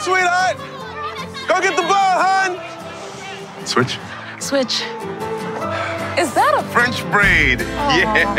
[0.00, 0.56] sweetheart.
[1.46, 3.66] Go get the ball, hon.
[3.66, 3.98] Switch.
[4.38, 4.82] Switch.
[6.18, 7.60] Is that a French braid.
[7.60, 8.36] Yeah.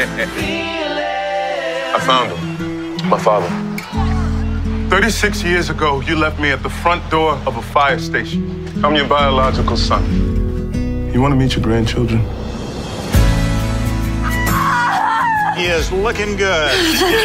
[1.96, 3.10] I found him.
[3.10, 3.50] My father.
[4.90, 8.68] 36 years ago, you left me at the front door of a fire station.
[8.84, 10.04] I'm your biological son.
[11.14, 12.20] You want to meet your grandchildren?
[15.58, 16.72] He is looking good.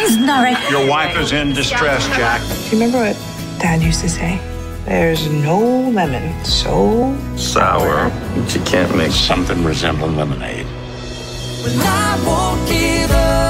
[0.07, 0.71] It's not right.
[0.71, 2.41] Your wife is in distress, Jack.
[2.41, 3.17] Do you remember what
[3.59, 4.41] Dad used to say?
[4.85, 5.59] There's no
[5.91, 10.67] lemon so sour that you can't make something resemble lemonade.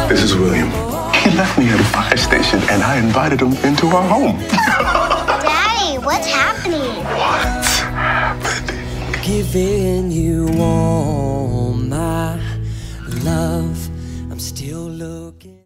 [0.08, 0.70] This is William.
[1.14, 4.38] He left me at a fire station and I invited him into our home.
[4.48, 7.04] Daddy, what's happening?
[7.04, 8.76] What's happening?
[9.26, 12.40] giving you all my
[13.24, 13.90] love.
[14.30, 15.64] I'm still looking.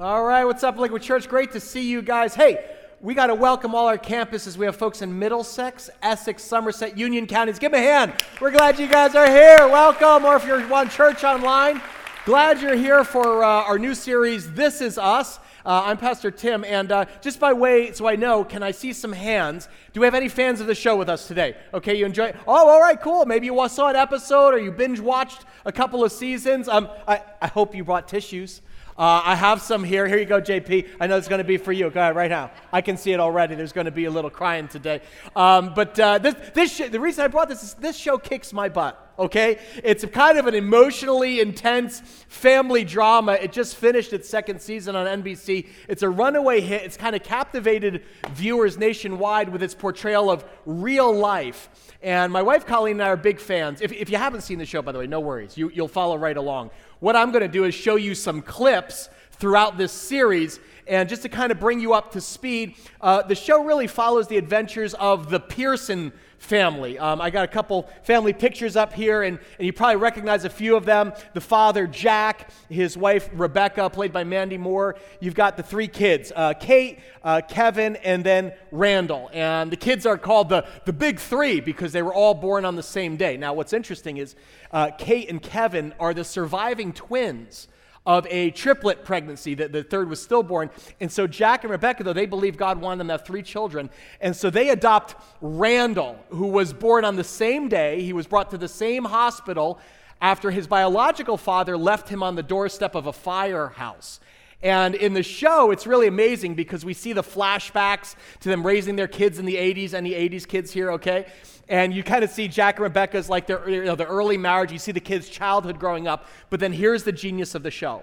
[0.00, 1.28] All right, what's up, Liquid Church?
[1.28, 2.34] Great to see you guys.
[2.34, 2.58] Hey,
[3.00, 4.56] we got to welcome all our campuses.
[4.56, 7.58] We have folks in Middlesex, Essex, Somerset, Union counties.
[7.58, 8.12] Give them a hand.
[8.40, 9.68] We're glad you guys are here.
[9.68, 10.24] Welcome.
[10.24, 11.80] Or if you're one church online,
[12.24, 15.38] glad you're here for uh, our new series, This Is Us.
[15.64, 18.92] Uh, I'm Pastor Tim, and uh, just by way, so I know, can I see
[18.92, 19.68] some hands?
[19.92, 21.56] Do we have any fans of the show with us today?
[21.74, 22.32] Okay, you enjoy?
[22.46, 23.26] Oh, all right, cool.
[23.26, 26.68] Maybe you saw an episode or you binge watched a couple of seasons.
[26.68, 28.62] Um, I, I hope you brought tissues.
[28.98, 30.08] Uh, I have some here.
[30.08, 30.88] Here you go, JP.
[30.98, 31.88] I know it's going to be for you.
[31.88, 32.50] Go ahead, right now.
[32.72, 33.54] I can see it already.
[33.54, 35.02] There's going to be a little crying today.
[35.36, 38.52] Um, but uh, this, this sh- the reason I brought this is this show kicks
[38.52, 39.07] my butt.
[39.18, 43.32] Okay, it's kind of an emotionally intense family drama.
[43.32, 45.66] It just finished its second season on NBC.
[45.88, 46.82] It's a runaway hit.
[46.82, 51.68] It's kind of captivated viewers nationwide with its portrayal of real life.
[52.00, 53.80] And my wife Colleen and I are big fans.
[53.80, 55.58] If, if you haven't seen the show, by the way, no worries.
[55.58, 56.70] You, you'll follow right along.
[57.00, 60.60] What I'm going to do is show you some clips throughout this series.
[60.86, 64.28] And just to kind of bring you up to speed, uh, the show really follows
[64.28, 66.98] the adventures of the Pearson family.
[66.98, 70.50] Um, I got a couple family pictures up here, and, and you probably recognize a
[70.50, 71.12] few of them.
[71.34, 74.96] The father, Jack, his wife, Rebecca, played by Mandy Moore.
[75.20, 79.30] You've got the three kids uh, Kate, uh, Kevin, and then Randall.
[79.32, 82.76] And the kids are called the, the Big Three because they were all born on
[82.76, 83.36] the same day.
[83.36, 84.34] Now, what's interesting is
[84.72, 87.68] uh, Kate and Kevin are the surviving twins
[88.06, 89.54] of a triplet pregnancy.
[89.54, 90.70] that the third was stillborn.
[91.00, 93.90] And so Jack and Rebecca, though, they believe God wanted them to have three children.
[94.20, 98.02] And so they adopt Randall, who was born on the same day.
[98.02, 99.78] He was brought to the same hospital
[100.20, 104.20] after his biological father left him on the doorstep of a firehouse.
[104.62, 108.96] And in the show, it's really amazing because we see the flashbacks to them raising
[108.96, 111.26] their kids in the 80s, and the 80s kids here, okay?
[111.68, 114.72] And you kind of see Jack and Rebecca's like their, you know, the early marriage.
[114.72, 116.26] You see the kids' childhood growing up.
[116.50, 118.02] But then here's the genius of the show.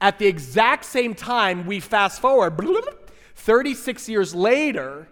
[0.00, 2.60] At the exact same time, we fast forward
[3.36, 5.08] 36 years later,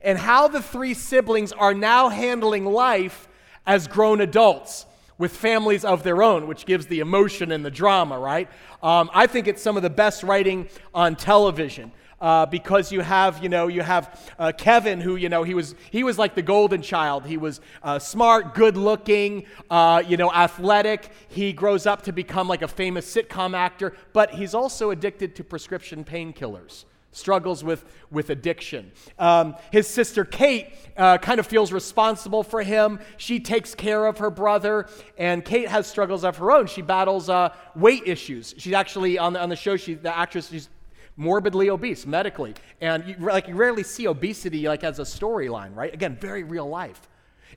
[0.00, 3.28] and how the three siblings are now handling life
[3.66, 4.86] as grown adults
[5.16, 8.48] with families of their own, which gives the emotion and the drama, right?
[8.82, 11.92] Um, I think it's some of the best writing on television.
[12.24, 15.74] Uh, because you have, you know, you have uh, Kevin, who, you know, he was
[15.90, 17.26] he was like the golden child.
[17.26, 21.10] He was uh, smart, good-looking, uh, you know, athletic.
[21.28, 25.44] He grows up to become like a famous sitcom actor, but he's also addicted to
[25.44, 28.90] prescription painkillers struggles with, with addiction.
[29.18, 32.98] Um, his sister Kate uh, kind of feels responsible for him.
[33.16, 36.66] She takes care of her brother, and Kate has struggles of her own.
[36.66, 38.54] She battles uh, weight issues.
[38.58, 39.76] She's actually on the, on the show.
[39.76, 40.48] She the actress.
[40.50, 40.68] She's
[41.16, 45.92] morbidly obese medically, and you, like you rarely see obesity like as a storyline, right?
[45.94, 47.08] Again, very real life.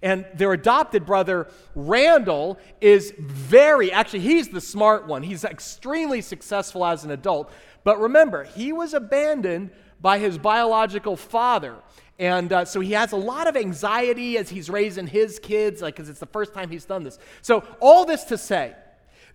[0.01, 5.23] And their adopted brother, Randall, is very, actually, he's the smart one.
[5.23, 7.51] He's extremely successful as an adult.
[7.83, 11.77] But remember, he was abandoned by his biological father.
[12.19, 15.95] And uh, so he has a lot of anxiety as he's raising his kids, like,
[15.95, 17.19] because it's the first time he's done this.
[17.41, 18.75] So, all this to say,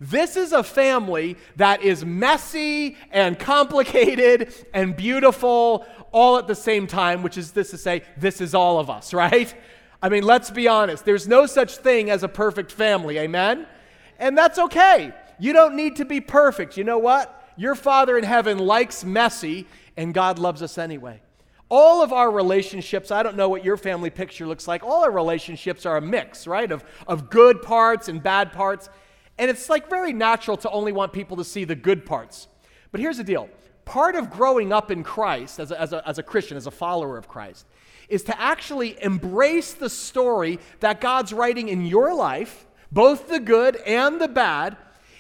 [0.00, 6.87] this is a family that is messy and complicated and beautiful all at the same
[6.87, 9.55] time, which is this to say, this is all of us, right?
[10.02, 11.05] I mean, let's be honest.
[11.05, 13.66] There's no such thing as a perfect family, amen?
[14.19, 15.12] And that's okay.
[15.38, 16.76] You don't need to be perfect.
[16.76, 17.38] You know what?
[17.56, 19.66] Your Father in heaven likes messy,
[19.96, 21.20] and God loves us anyway.
[21.69, 25.11] All of our relationships, I don't know what your family picture looks like, all our
[25.11, 28.88] relationships are a mix, right, of, of good parts and bad parts.
[29.42, 32.46] And it's like very natural to only want people to see the good parts.
[32.92, 33.48] But here's the deal
[33.84, 36.70] part of growing up in Christ as a, as a, as a Christian, as a
[36.70, 37.66] follower of Christ,
[38.08, 43.74] is to actually embrace the story that God's writing in your life, both the good
[43.84, 44.76] and the bad,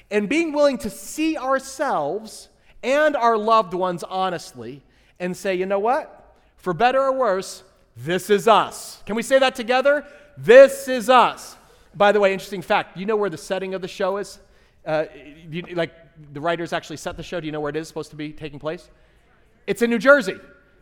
[0.08, 2.48] and being willing to see ourselves
[2.84, 4.82] and our loved ones honestly
[5.18, 6.36] and say, you know what?
[6.58, 7.64] For better or worse,
[7.96, 9.02] This is us.
[9.04, 10.06] Can we say that together?
[10.38, 11.56] This is us.
[11.94, 12.94] By the way, interesting fact.
[12.94, 14.38] Do you know where the setting of the show is?
[14.86, 15.04] Uh,
[15.50, 15.92] you, like
[16.32, 17.40] the writers actually set the show.
[17.40, 18.90] Do you know where it is supposed to be taking place?
[19.66, 20.36] It's in New Jersey.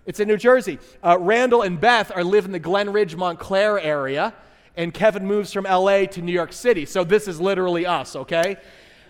[0.06, 0.78] It's in New Jersey.
[1.04, 4.34] Uh, Randall and Beth are live in the Glen Ridge, Montclair area,
[4.76, 6.86] and Kevin moves from LA to New York City.
[6.86, 8.56] So this is literally us, okay?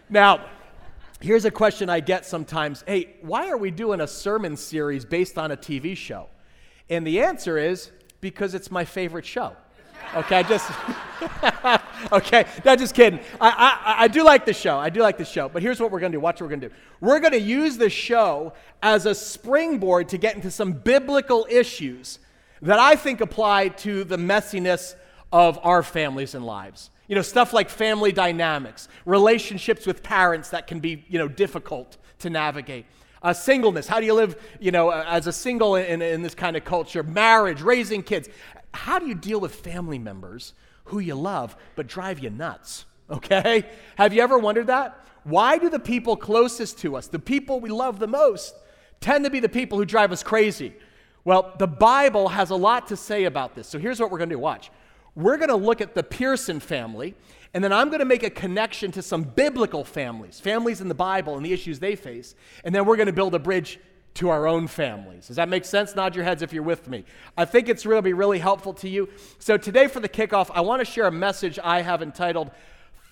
[0.09, 0.45] Now,
[1.21, 5.39] here's a question I get sometimes Hey, why are we doing a sermon series based
[5.39, 6.29] on a TV show?
[6.89, 9.55] And the answer is because it's my favorite show.
[10.15, 10.71] Okay, just
[12.13, 12.47] okay.
[12.65, 13.21] Not just kidding.
[13.41, 13.51] I,
[13.85, 14.79] I, I do like the show.
[14.79, 15.49] I do like the show.
[15.49, 16.21] But here's what we're gonna do.
[16.21, 16.75] Watch what we're gonna do.
[17.01, 18.53] We're gonna use the show
[18.83, 22.19] as a springboard to get into some biblical issues
[22.63, 24.95] that I think apply to the messiness
[25.33, 26.91] of our families and lives.
[27.09, 31.97] You know, stuff like family dynamics, relationships with parents that can be, you know, difficult
[32.21, 32.87] to navigate.
[33.23, 36.57] Uh, singleness, how do you live, you know, as a single in, in this kind
[36.57, 37.03] of culture?
[37.03, 38.29] Marriage, raising kids.
[38.73, 42.85] How do you deal with family members who you love but drive you nuts?
[43.11, 43.69] Okay?
[43.97, 45.05] Have you ever wondered that?
[45.25, 48.55] Why do the people closest to us, the people we love the most,
[49.01, 50.75] tend to be the people who drive us crazy?
[51.25, 53.67] Well, the Bible has a lot to say about this.
[53.67, 54.39] So here's what we're going to do.
[54.39, 54.71] Watch.
[55.15, 57.15] We're going to look at the Pearson family,
[57.53, 60.95] and then I'm going to make a connection to some biblical families, families in the
[60.95, 62.35] Bible and the issues they face,
[62.65, 63.81] and then we're going to build a bridge
[64.15, 65.29] to our own families.
[65.29, 65.95] Does that make sense?
[65.95, 67.05] Nod your heads if you're with me.
[67.37, 69.09] I think it's really be really helpful to you.
[69.39, 72.51] So today for the kickoff, I want to share a message I have entitled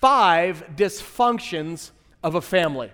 [0.01, 1.91] Five Dysfunctions
[2.23, 2.91] of a Family.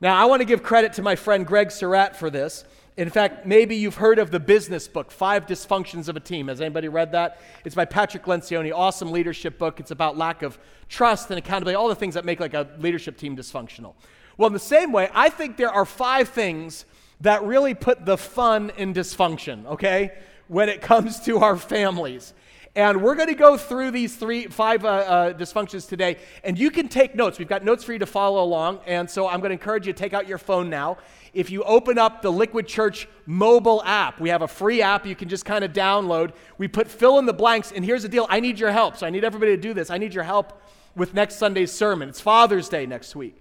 [0.00, 2.64] Now, I want to give credit to my friend Greg Surratt for this.
[2.96, 6.48] In fact, maybe you've heard of the business book, Five Dysfunctions of a Team.
[6.48, 7.40] Has anybody read that?
[7.64, 9.78] It's by Patrick Lencioni, awesome leadership book.
[9.78, 10.58] It's about lack of
[10.88, 13.94] trust and accountability, all the things that make like a leadership team dysfunctional.
[14.36, 16.84] Well, in the same way, I think there are five things
[17.20, 20.12] that really put the fun in dysfunction, okay,
[20.46, 22.32] when it comes to our families.
[22.76, 26.18] And we're going to go through these three, five uh, uh, dysfunctions today.
[26.44, 27.36] And you can take notes.
[27.38, 28.80] We've got notes for you to follow along.
[28.86, 30.98] And so I'm going to encourage you to take out your phone now.
[31.34, 35.16] If you open up the Liquid Church mobile app, we have a free app you
[35.16, 36.32] can just kind of download.
[36.56, 37.72] We put fill in the blanks.
[37.72, 38.96] And here's the deal I need your help.
[38.96, 39.90] So I need everybody to do this.
[39.90, 40.62] I need your help
[40.94, 42.08] with next Sunday's sermon.
[42.08, 43.40] It's Father's Day next week.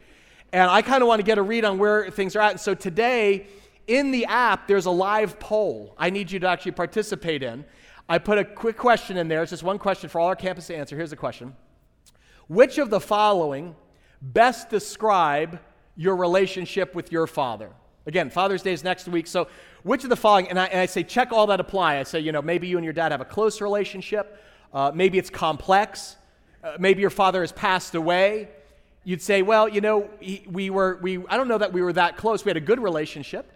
[0.52, 2.52] And I kind of want to get a read on where things are at.
[2.52, 3.46] And so today,
[3.88, 7.66] in the app, there's a live poll I need you to actually participate in.
[8.10, 9.42] I put a quick question in there.
[9.42, 10.96] It's just one question for all our campus to answer.
[10.96, 11.56] Here's the question
[12.48, 13.76] Which of the following
[14.22, 15.60] best describe
[15.96, 17.72] your relationship with your father?
[18.06, 19.28] Again, Father's Day is next week.
[19.28, 19.50] So,
[19.84, 22.00] which of the following, and I, and I say check all that apply.
[22.00, 24.42] I say, you know, maybe you and your dad have a close relationship.
[24.74, 26.16] Uh, maybe it's complex.
[26.64, 28.50] Uh, maybe your father has passed away.
[29.04, 31.94] You'd say, well, you know, he, we were, we, I don't know that we were
[31.94, 32.44] that close.
[32.44, 33.52] We had a good relationship.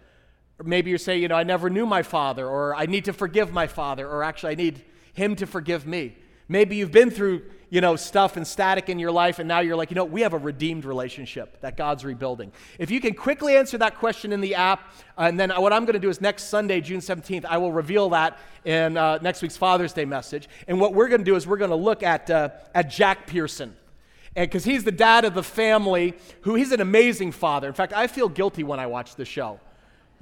[0.64, 3.52] Maybe you say, you know, I never knew my father, or I need to forgive
[3.52, 4.82] my father, or actually I need
[5.12, 6.16] him to forgive me.
[6.48, 9.76] Maybe you've been through, you know, stuff and static in your life, and now you're
[9.76, 12.52] like, you know, we have a redeemed relationship that God's rebuilding.
[12.78, 15.84] If you can quickly answer that question in the app, uh, and then what I'm
[15.84, 19.40] going to do is next Sunday, June 17th, I will reveal that in uh, next
[19.40, 20.48] week's Father's Day message.
[20.68, 23.26] And what we're going to do is we're going to look at, uh, at Jack
[23.26, 23.74] Pearson.
[24.34, 27.68] Because he's the dad of the family, who he's an amazing father.
[27.68, 29.60] In fact, I feel guilty when I watch the show.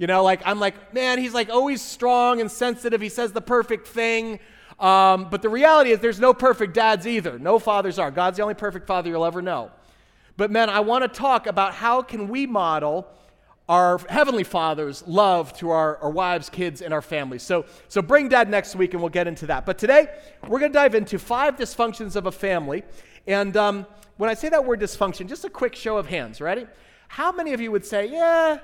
[0.01, 3.01] You know, like, I'm like, man, he's like always strong and sensitive.
[3.01, 4.39] He says the perfect thing.
[4.79, 7.37] Um, but the reality is, there's no perfect dads either.
[7.37, 8.09] No fathers are.
[8.09, 9.69] God's the only perfect father you'll ever know.
[10.37, 13.07] But man, I want to talk about how can we model
[13.69, 17.43] our heavenly father's love to our, our wives, kids, and our families.
[17.43, 19.67] So, so bring dad next week and we'll get into that.
[19.67, 20.07] But today,
[20.47, 22.81] we're going to dive into five dysfunctions of a family.
[23.27, 23.85] And um,
[24.17, 26.65] when I say that word dysfunction, just a quick show of hands, ready?
[27.07, 28.57] How many of you would say, yeah,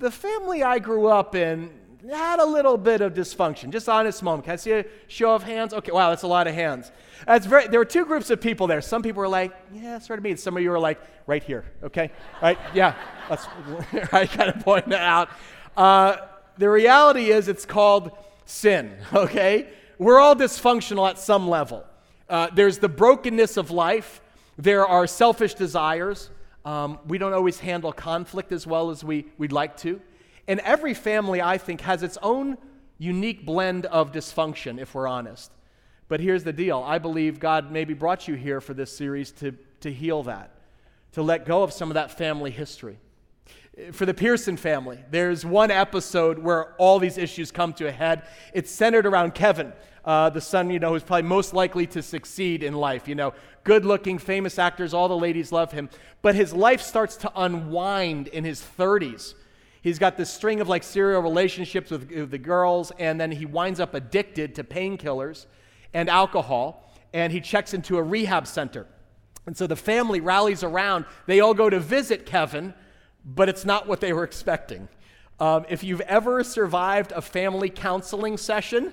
[0.00, 1.70] the family I grew up in
[2.10, 3.68] had a little bit of dysfunction.
[3.70, 4.44] Just honest moment.
[4.44, 5.74] Can I see a show of hands?
[5.74, 6.90] Okay, wow, that's a lot of hands.
[7.26, 7.68] That's very.
[7.68, 8.80] There were two groups of people there.
[8.80, 11.66] Some people were like, "Yeah, sort of me." Some of you were like, "Right here."
[11.82, 12.58] Okay, right?
[12.74, 12.94] Yeah,
[13.28, 13.46] that's.
[14.12, 15.28] I kind of point that out.
[15.76, 16.16] Uh,
[16.56, 18.10] the reality is, it's called
[18.46, 18.96] sin.
[19.12, 21.84] Okay, we're all dysfunctional at some level.
[22.30, 24.22] Uh, there's the brokenness of life.
[24.56, 26.30] There are selfish desires.
[26.64, 30.00] Um, we don't always handle conflict as well as we, we'd like to.
[30.46, 32.58] And every family, I think, has its own
[32.98, 35.50] unique blend of dysfunction, if we're honest.
[36.08, 39.52] But here's the deal I believe God maybe brought you here for this series to,
[39.80, 40.50] to heal that,
[41.12, 42.98] to let go of some of that family history.
[43.92, 48.24] For the Pearson family, there's one episode where all these issues come to a head.
[48.52, 49.72] It's centered around Kevin,
[50.04, 53.06] uh, the son, you know, who's probably most likely to succeed in life.
[53.06, 53.32] You know,
[53.64, 55.88] good looking, famous actors, all the ladies love him.
[56.22, 59.34] But his life starts to unwind in his 30s.
[59.82, 63.46] He's got this string of like serial relationships with, with the girls, and then he
[63.46, 65.46] winds up addicted to painkillers
[65.94, 68.86] and alcohol, and he checks into a rehab center.
[69.46, 71.06] And so the family rallies around.
[71.26, 72.74] They all go to visit Kevin,
[73.24, 74.88] but it's not what they were expecting.
[75.38, 78.92] Um, if you've ever survived a family counseling session,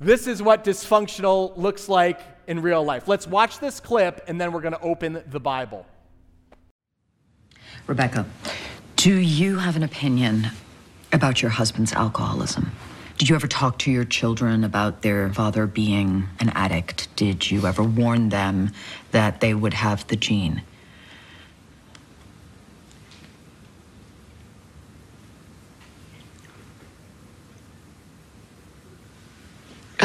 [0.00, 3.08] this is what dysfunctional looks like in real life.
[3.08, 5.86] Let's watch this clip, and then we're going to open the Bible.
[7.86, 8.26] Rebecca,
[8.96, 10.48] do you have an opinion
[11.12, 12.72] about your husband's alcoholism?
[13.18, 17.08] Did you ever talk to your children about their father being an addict?
[17.16, 18.72] Did you ever warn them
[19.12, 20.62] that they would have the gene?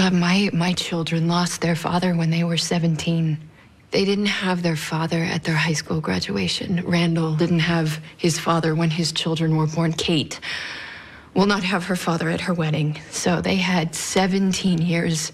[0.02, 3.38] Uh, my my children lost their father when they were 17.
[3.92, 6.84] They didn't have their father at their high school graduation.
[6.88, 9.94] Randall didn't have his father when his children were born.
[9.94, 10.40] Kate
[11.36, 13.00] will not have her father at her wedding.
[13.12, 15.32] So they had 17 years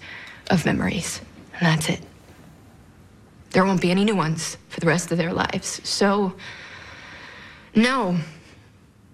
[0.50, 1.22] of memories,
[1.54, 2.02] and that's it.
[3.52, 5.80] There won't be any new ones for the rest of their lives.
[5.82, 6.34] So,
[7.74, 8.18] no,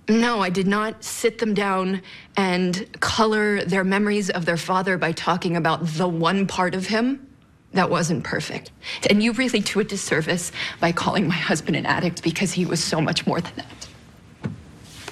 [0.09, 2.03] no, I did not sit them down
[2.37, 7.27] and color their memories of their father by talking about the one part of him
[7.73, 8.71] that wasn't perfect.
[9.09, 12.83] And you really do a disservice by calling my husband an addict because he was
[12.83, 13.89] so much more than that.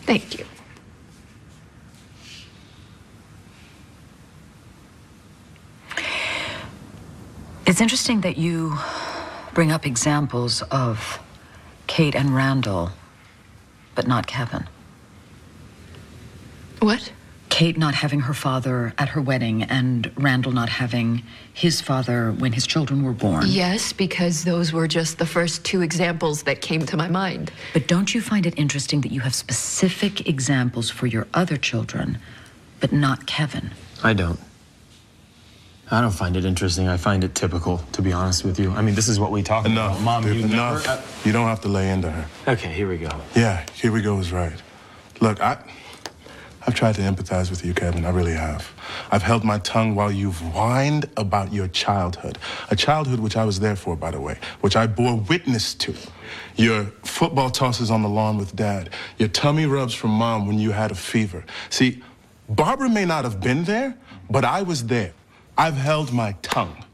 [0.05, 0.45] Thank you.
[7.67, 8.77] It's interesting that you
[9.55, 11.21] bring up examples of
[11.87, 12.91] Kate and Randall,
[13.95, 14.69] but not Kevin.
[16.83, 17.13] What?
[17.49, 21.23] Kate not having her father at her wedding and Randall not having
[21.53, 23.45] his father when his children were born.
[23.47, 27.53] Yes, because those were just the first two examples that came to my mind.
[27.73, 32.19] But don't you find it interesting that you have specific examples for your other children,
[32.81, 33.71] but not Kevin?
[34.03, 34.41] I don't.
[35.91, 36.89] I don't find it interesting.
[36.89, 38.73] I find it typical, to be honest with you.
[38.73, 40.03] I mean, this is what we talk Enough, about.
[40.03, 40.87] Mom, dude, you enough.
[40.87, 41.03] never.
[41.27, 42.27] You don't have to lay into her.
[42.51, 43.11] Okay, here we go.
[43.37, 44.55] Yeah, here we go is right.
[45.21, 45.59] Look, I,
[46.67, 48.05] I've tried to empathize with you, Kevin.
[48.05, 48.71] I really have.
[49.11, 52.39] I've held my tongue while you've whined about your childhood.
[52.71, 55.95] A childhood which I was there for, by the way, which I bore witness to.
[56.57, 58.91] Your football tosses on the lawn with dad.
[59.19, 61.45] Your tummy rubs from mom when you had a fever.
[61.69, 62.03] See,
[62.49, 63.97] Barbara may not have been there,
[64.31, 65.13] but I was there.
[65.59, 66.85] I've held my tongue.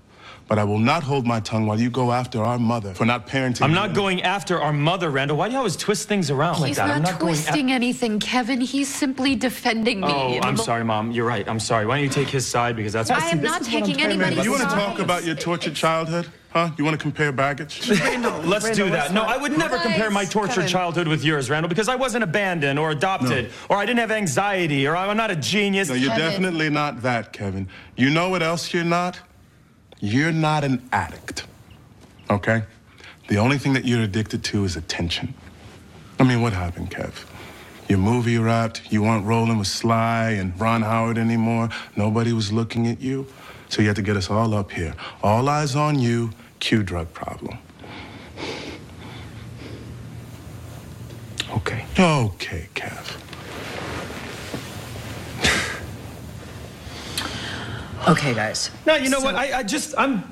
[0.49, 3.26] But I will not hold my tongue while you go after our mother for not
[3.26, 3.61] parenting.
[3.61, 3.76] I'm you.
[3.76, 5.37] not going after our mother, Randall.
[5.37, 6.88] Why do you always twist things around like He's that?
[6.88, 8.62] I'm not, not going twisting anything, Kevin.
[8.62, 10.09] He's simply defending me.
[10.09, 11.12] Oh, I'm sorry, Mom.
[11.12, 11.47] You're right.
[11.47, 11.85] I'm sorry.
[11.85, 12.76] Why don't you take his side?
[12.76, 14.45] Because that's I am not taking anybody's side.
[14.45, 16.31] You want to talk about your tortured childhood?
[16.50, 16.71] Huh?
[16.78, 17.87] You want to compare baggage?
[17.90, 19.12] Let's do that.
[19.12, 20.69] No, I would never compare my tortured Kevin.
[20.69, 24.88] childhood with yours, Randall, because I wasn't abandoned or adopted, or I didn't have anxiety,
[24.88, 25.90] or I'm not a genius.
[25.90, 26.25] No, you're Kevin.
[26.25, 27.69] definitely not that, Kevin.
[27.97, 29.21] You know what else you're not?
[30.00, 31.47] You're not an addict.
[32.31, 32.62] Okay?
[33.28, 35.35] The only thing that you're addicted to is attention.
[36.19, 37.25] I mean, what happened, Kev?
[37.88, 41.71] Your movie wrapped, you weren't rolling with Sly and Ron Howard anymore.
[41.97, 43.26] Nobody was looking at you.
[43.71, 44.95] So you had to get us all up here.
[45.23, 47.59] All eyes on you, cue drug problem.
[51.50, 51.85] Okay.
[51.99, 53.28] Okay, Kev.
[58.07, 58.71] Okay, guys.
[58.87, 59.35] No, you know what?
[59.35, 60.23] I, I just, I'm,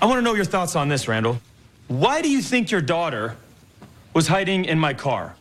[0.00, 1.40] I want to know your thoughts on this, Randall.
[1.88, 3.36] Why do you think your daughter
[4.14, 5.34] was hiding in my car?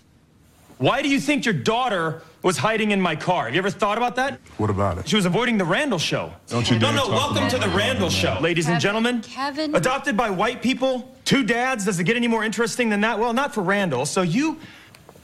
[0.79, 3.45] Why do you think your daughter was hiding in my car?
[3.45, 4.39] Have you ever thought about that?
[4.57, 5.07] What about it?
[5.07, 6.33] She was avoiding the Randall show.
[6.47, 8.35] Don't you No, no, welcome to the Randall daughter.
[8.35, 8.37] show.
[8.41, 9.75] Ladies and gentlemen, Kevin.
[9.75, 13.19] adopted by white people, two dads, does it get any more interesting than that?
[13.19, 14.05] Well, not for Randall.
[14.05, 14.57] So you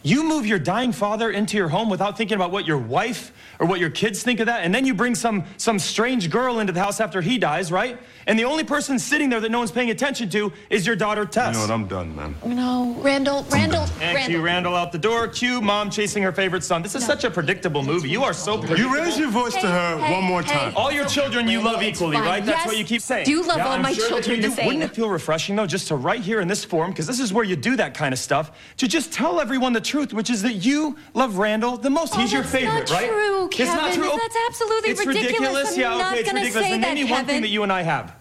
[0.05, 3.65] you move your dying father into your home without thinking about what your wife or
[3.65, 6.71] what your kids think of that, and then you bring some some strange girl into
[6.71, 7.97] the house after he dies, right?
[8.27, 11.25] And the only person sitting there that no one's paying attention to is your daughter
[11.25, 11.47] Tess.
[11.47, 11.71] You know what?
[11.71, 12.35] I'm done, man.
[12.45, 14.25] No, Randall, Randall, and Randall.
[14.25, 15.27] cue Randall out the door.
[15.27, 16.81] Cue mom chasing her favorite son.
[16.81, 18.09] This is such a predictable movie.
[18.09, 18.89] You are so predictable.
[18.91, 20.73] You raise your voice to her Hey, one more hey, time.
[20.75, 22.25] All your children you love equally, fine.
[22.25, 22.45] right?
[22.45, 23.25] That's what you keep saying.
[23.25, 24.65] do love Yeah, all I'm my sure children you the same.
[24.67, 27.31] Wouldn't it feel refreshing, though, just to right here in this forum, because this is
[27.31, 30.41] where you do that kind of stuff, to just tell everyone the truth, which is
[30.41, 32.15] that you love Randall the most.
[32.15, 33.07] Oh, He's your that's favorite, not right?
[33.09, 33.99] true, It's not Kevin.
[34.01, 34.17] true.
[34.19, 35.73] That's absolutely it's ridiculous.
[35.73, 36.65] I'm Yeah, not okay, it's ridiculous.
[36.65, 38.14] say then name me one thing that you and I have.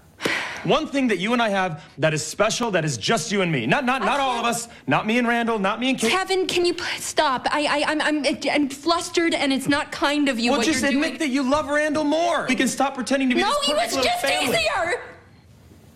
[0.64, 3.52] One thing that you and I have that is special, that is just you and
[3.52, 3.66] me.
[3.66, 4.68] Not, not, not all of us.
[4.86, 5.58] Not me and Randall.
[5.58, 6.10] Not me and Kate.
[6.10, 7.46] Kevin, can you stop?
[7.50, 10.66] I, I, I'm, I'm, uh, I'm flustered, and it's not kind of you well, what
[10.66, 11.18] just you're admit doing.
[11.18, 12.46] that you love Randall more.
[12.48, 14.56] We can stop pretending to be no, this he was just family.
[14.56, 15.02] easier.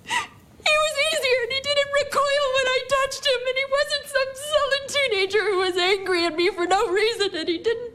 [0.05, 4.31] He was easier, and he didn't recoil when I touched him, and he wasn't some
[4.35, 7.93] sullen teenager who was angry at me for no reason, and he didn't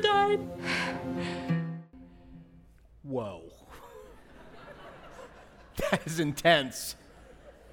[0.00, 0.40] died.
[3.02, 3.42] Whoa.
[5.90, 6.94] That is intense.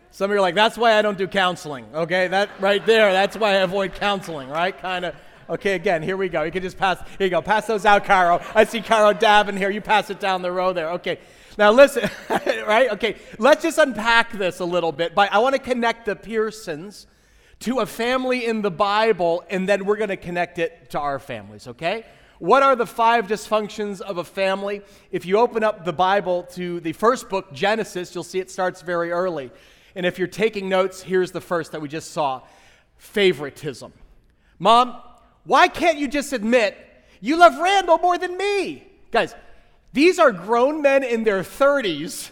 [0.10, 1.86] Some of you are like, that's why I don't do counseling.
[1.94, 4.78] Okay, that right there, that's why I avoid counseling, right?
[4.78, 5.16] Kind of.
[5.50, 6.44] Okay, again, here we go.
[6.44, 7.00] You can just pass.
[7.18, 7.42] Here you go.
[7.42, 8.42] Pass those out, Caro.
[8.56, 9.70] I see Caro dabbing here.
[9.70, 10.92] You pass it down the row there.
[10.92, 11.20] Okay.
[11.58, 12.92] Now listen, right?
[12.92, 15.14] Okay, let's just unpack this a little bit.
[15.14, 17.08] But I want to connect the Pearsons
[17.62, 21.20] to a family in the Bible, and then we're going to connect it to our
[21.20, 22.06] families, okay?
[22.40, 24.82] What are the five dysfunctions of a family?
[25.12, 28.82] If you open up the Bible to the first book, Genesis, you'll see it starts
[28.82, 29.52] very early.
[29.96, 32.42] And if you're taking notes, here's the first that we just saw
[32.98, 33.94] favoritism.
[34.58, 35.00] Mom,
[35.44, 36.76] why can't you just admit
[37.20, 38.88] you love Randall more than me?
[39.12, 39.36] Guys,
[39.94, 42.32] these are grown men in their 30s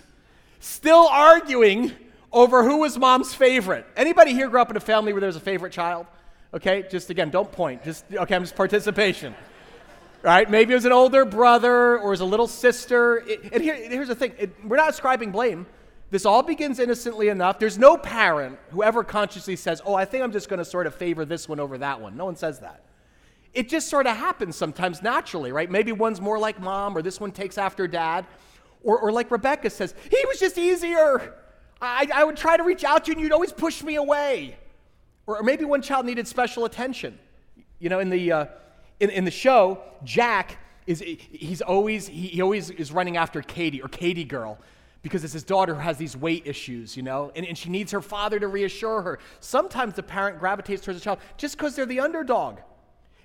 [0.59, 1.93] still arguing
[2.31, 3.85] over who was mom's favorite.
[3.95, 6.05] Anybody here grew up in a family where there's a favorite child?
[6.53, 7.83] Okay, just again, don't point.
[7.83, 9.35] Just okay, I'm just participation.
[10.21, 10.49] Right?
[10.49, 13.23] Maybe it was an older brother or it was a little sister.
[13.25, 15.65] It, and here, here's the thing: it, we're not ascribing blame.
[16.11, 17.59] This all begins innocently enough.
[17.59, 20.87] There's no parent who ever consciously says, "Oh, I think I'm just going to sort
[20.87, 22.83] of favor this one over that one." No one says that.
[23.53, 25.69] It just sort of happens sometimes naturally, right?
[25.69, 28.25] Maybe one's more like mom, or this one takes after dad,
[28.83, 31.35] or, or like Rebecca says, "He was just easier."
[31.81, 34.57] I, I would try to reach out to you and you'd always push me away.
[35.25, 37.17] Or, or maybe one child needed special attention.
[37.79, 38.45] You know, in the, uh,
[38.99, 40.57] in, in the show, Jack
[40.89, 44.57] is he's always he, he always is running after Katie or Katie girl
[45.03, 47.91] because it's his daughter who has these weight issues, you know, and, and she needs
[47.91, 49.19] her father to reassure her.
[49.39, 52.57] Sometimes the parent gravitates towards a child just because they're the underdog.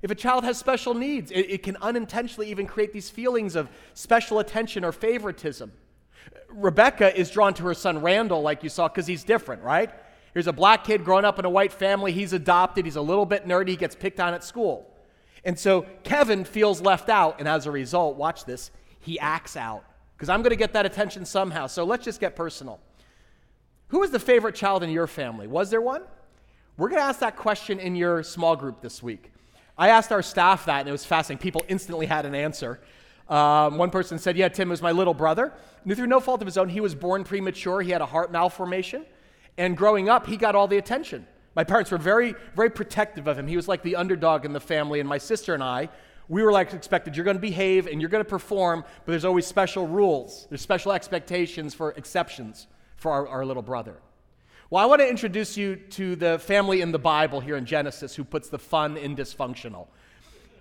[0.03, 3.71] If a child has special needs, it, it can unintentionally even create these feelings of
[3.95, 5.73] special attention or favoritism.
[6.49, 9.91] Rebecca is drawn to her son Randall, like you saw, because he's different, right?
[10.33, 12.13] Here's a black kid growing up in a white family.
[12.13, 12.85] He's adopted.
[12.85, 13.71] He's a little bit nerdy.
[13.71, 14.91] He gets picked on at school.
[15.45, 17.39] And so Kevin feels left out.
[17.39, 19.85] And as a result, watch this, he acts out
[20.17, 21.67] because I'm going to get that attention somehow.
[21.67, 22.81] So let's just get personal.
[23.89, 25.47] Who was the favorite child in your family?
[25.47, 26.03] Was there one?
[26.77, 29.31] We're going to ask that question in your small group this week.
[29.79, 31.43] I asked our staff that, and it was fascinating.
[31.43, 32.81] People instantly had an answer.
[33.29, 35.53] Um, one person said, Yeah, Tim was my little brother.
[35.85, 37.83] And through no fault of his own, he was born premature.
[37.83, 39.05] He had a heart malformation.
[39.57, 41.27] And growing up, he got all the attention.
[41.55, 43.47] My parents were very, very protective of him.
[43.47, 45.01] He was like the underdog in the family.
[45.01, 45.89] And my sister and I,
[46.29, 49.25] we were like expected, you're going to behave and you're going to perform, but there's
[49.25, 50.47] always special rules.
[50.49, 53.97] There's special expectations for exceptions for our, our little brother.
[54.71, 58.15] Well, I want to introduce you to the family in the Bible here in Genesis
[58.15, 59.89] who puts the fun in dysfunctional.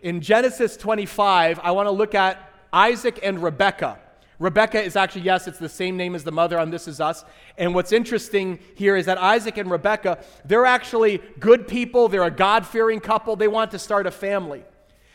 [0.01, 3.99] In Genesis 25, I want to look at Isaac and Rebekah.
[4.39, 7.23] Rebecca is actually, yes, it's the same name as the mother on This Is Us.
[7.57, 12.09] And what's interesting here is that Isaac and Rebecca, they're actually good people.
[12.09, 13.35] They're a God fearing couple.
[13.35, 14.65] They want to start a family.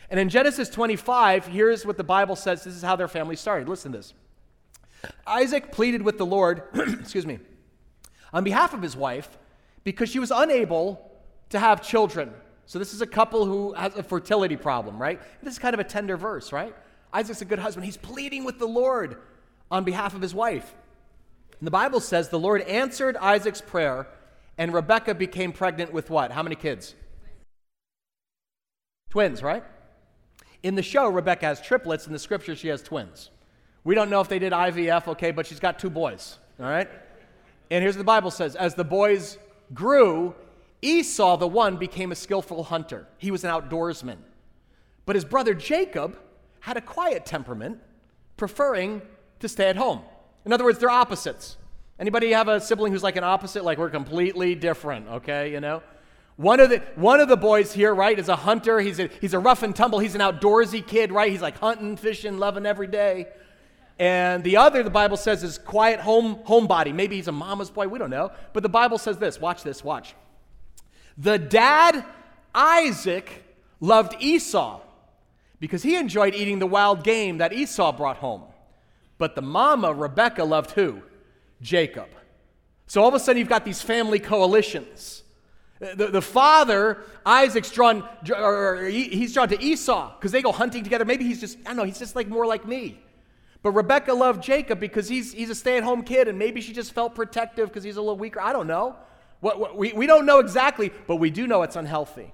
[0.09, 3.69] And in Genesis 25, here's what the Bible says this is how their family started.
[3.69, 4.13] Listen to this
[5.27, 7.39] Isaac pleaded with the Lord, excuse me,
[8.33, 9.37] on behalf of his wife
[9.83, 11.11] because she was unable
[11.49, 12.33] to have children.
[12.65, 15.19] So this is a couple who has a fertility problem, right?
[15.43, 16.75] This is kind of a tender verse, right?
[17.13, 17.85] Isaac's a good husband.
[17.85, 19.17] He's pleading with the Lord
[19.71, 20.75] on behalf of his wife.
[21.59, 24.07] And the Bible says the Lord answered Isaac's prayer,
[24.57, 26.31] and Rebekah became pregnant with what?
[26.31, 26.95] How many kids?
[29.09, 29.63] Twins, right?
[30.63, 32.05] In the show, Rebecca has triplets.
[32.05, 33.29] In the scripture, she has twins.
[33.83, 36.89] We don't know if they did IVF, okay, but she's got two boys, all right?
[37.71, 39.37] And here's what the Bible says As the boys
[39.73, 40.35] grew,
[40.81, 43.07] Esau, the one, became a skillful hunter.
[43.17, 44.17] He was an outdoorsman.
[45.05, 46.17] But his brother Jacob,
[46.61, 47.79] had a quiet temperament,
[48.37, 49.01] preferring
[49.39, 50.01] to stay at home.
[50.45, 51.57] In other words, they're opposites.
[51.99, 53.63] Anybody have a sibling who's like an opposite?
[53.63, 55.83] Like we're completely different, okay, you know?
[56.37, 58.79] One of the one of the boys here, right, is a hunter.
[58.79, 59.99] He's a he's a rough and tumble.
[59.99, 61.29] He's an outdoorsy kid, right?
[61.29, 63.27] He's like hunting, fishing, loving every day.
[63.99, 66.95] And the other, the Bible says, is quiet home homebody.
[66.95, 67.89] Maybe he's a mama's boy.
[67.89, 68.31] We don't know.
[68.53, 69.41] But the Bible says this.
[69.41, 69.83] Watch this.
[69.83, 70.15] Watch.
[71.17, 72.05] The dad
[72.55, 73.43] Isaac
[73.81, 74.79] loved Esau
[75.59, 78.43] because he enjoyed eating the wild game that Esau brought home.
[79.17, 81.01] But the mama, Rebecca, loved who?
[81.61, 82.07] Jacob.
[82.87, 85.23] So all of a sudden, you've got these family coalitions.
[85.79, 88.03] The, the father, Isaac's drawn,
[88.35, 91.05] or he's drawn to Esau because they go hunting together.
[91.05, 92.99] Maybe he's just, I don't know, he's just like more like me.
[93.61, 96.73] But Rebecca loved Jacob because he's, he's a stay at home kid and maybe she
[96.73, 98.41] just felt protective because he's a little weaker.
[98.41, 98.95] I don't know.
[99.41, 102.33] What, what, we, we don't know exactly, but we do know it's unhealthy.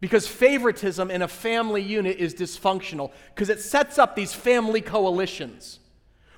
[0.00, 5.78] Because favoritism in a family unit is dysfunctional because it sets up these family coalitions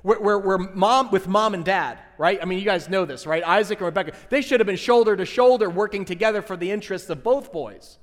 [0.03, 2.39] Where, where, where mom, with mom and dad, right?
[2.41, 3.43] I mean, you guys know this, right?
[3.43, 7.11] Isaac and Rebecca, they should have been shoulder to shoulder working together for the interests
[7.11, 7.99] of both boys.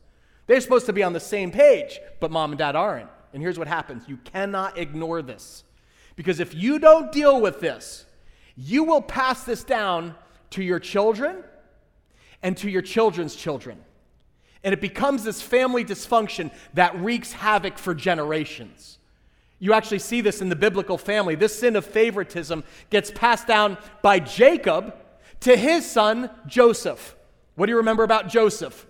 [0.48, 3.10] They're supposed to be on the same page, but mom and dad aren't.
[3.34, 5.64] And here's what happens you cannot ignore this.
[6.16, 8.06] Because if you don't deal with this,
[8.56, 10.16] you will pass this down
[10.52, 11.44] to your children
[12.42, 13.85] and to your children's children.
[14.66, 18.98] And it becomes this family dysfunction that wreaks havoc for generations.
[19.60, 21.36] You actually see this in the biblical family.
[21.36, 24.96] This sin of favoritism gets passed down by Jacob
[25.42, 27.16] to his son Joseph.
[27.54, 28.88] What do you remember about Joseph?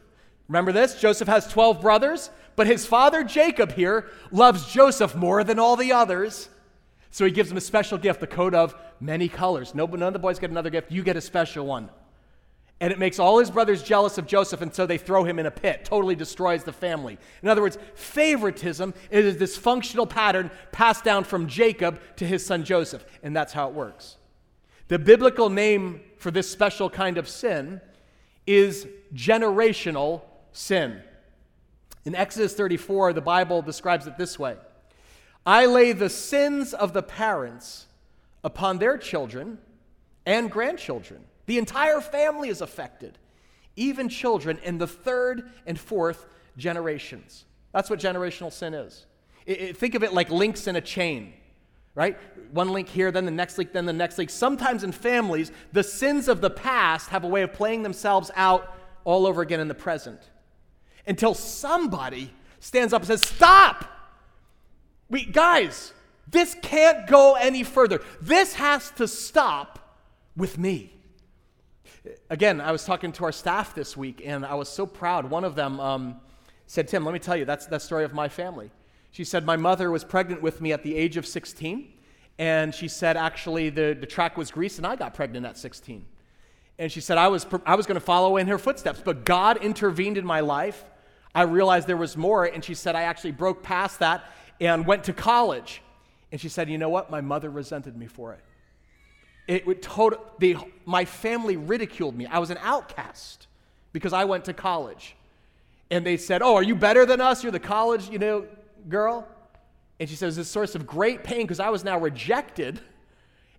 [0.47, 0.99] Remember this?
[0.99, 5.91] Joseph has 12 brothers, but his father Jacob here loves Joseph more than all the
[5.91, 6.47] others.
[7.11, 9.75] So he gives him a special gift, the coat of many colors.
[9.75, 10.89] No, none of the boys get another gift.
[10.89, 11.89] You get a special one.
[12.81, 15.45] And it makes all his brothers jealous of Joseph, and so they throw him in
[15.45, 17.17] a pit, totally destroys the family.
[17.41, 22.65] In other words, favoritism is this functional pattern passed down from Jacob to his son
[22.65, 24.17] Joseph, and that's how it works.
[24.89, 27.79] The biblical name for this special kind of sin
[28.45, 31.01] is generational sin.
[32.03, 34.57] In Exodus 34, the Bible describes it this way
[35.45, 37.87] I lay the sins of the parents
[38.43, 39.59] upon their children
[40.25, 41.23] and grandchildren.
[41.45, 43.17] The entire family is affected,
[43.75, 46.25] even children in the third and fourth
[46.57, 47.45] generations.
[47.71, 49.05] That's what generational sin is.
[49.45, 51.33] It, it, think of it like links in a chain,
[51.93, 52.17] right?
[52.51, 54.29] One link here, then the next link, then the next link.
[54.29, 58.75] Sometimes in families, the sins of the past have a way of playing themselves out
[59.03, 60.19] all over again in the present
[61.05, 63.85] until somebody stands up and says, Stop!
[65.09, 65.93] We, guys,
[66.27, 68.01] this can't go any further.
[68.21, 69.99] This has to stop
[70.35, 70.94] with me.
[72.29, 75.29] Again, I was talking to our staff this week, and I was so proud.
[75.29, 76.15] One of them um,
[76.67, 78.71] said, Tim, let me tell you, that's the story of my family.
[79.11, 81.91] She said, My mother was pregnant with me at the age of 16,
[82.37, 86.05] and she said, actually, the, the track was greased, and I got pregnant at 16.
[86.77, 89.63] And she said, I was, I was going to follow in her footsteps, but God
[89.63, 90.83] intervened in my life.
[91.33, 94.25] I realized there was more, and she said, I actually broke past that
[94.59, 95.81] and went to college.
[96.31, 97.09] And she said, You know what?
[97.09, 98.41] My mother resented me for it.
[99.47, 102.25] It would total, the, my family ridiculed me.
[102.25, 103.47] I was an outcast
[103.93, 105.15] because I went to college.
[105.91, 107.43] And they said, Oh, are you better than us?
[107.43, 108.45] You're the college, you know,
[108.89, 109.27] girl?
[109.99, 112.79] And she says, This source of great pain because I was now rejected.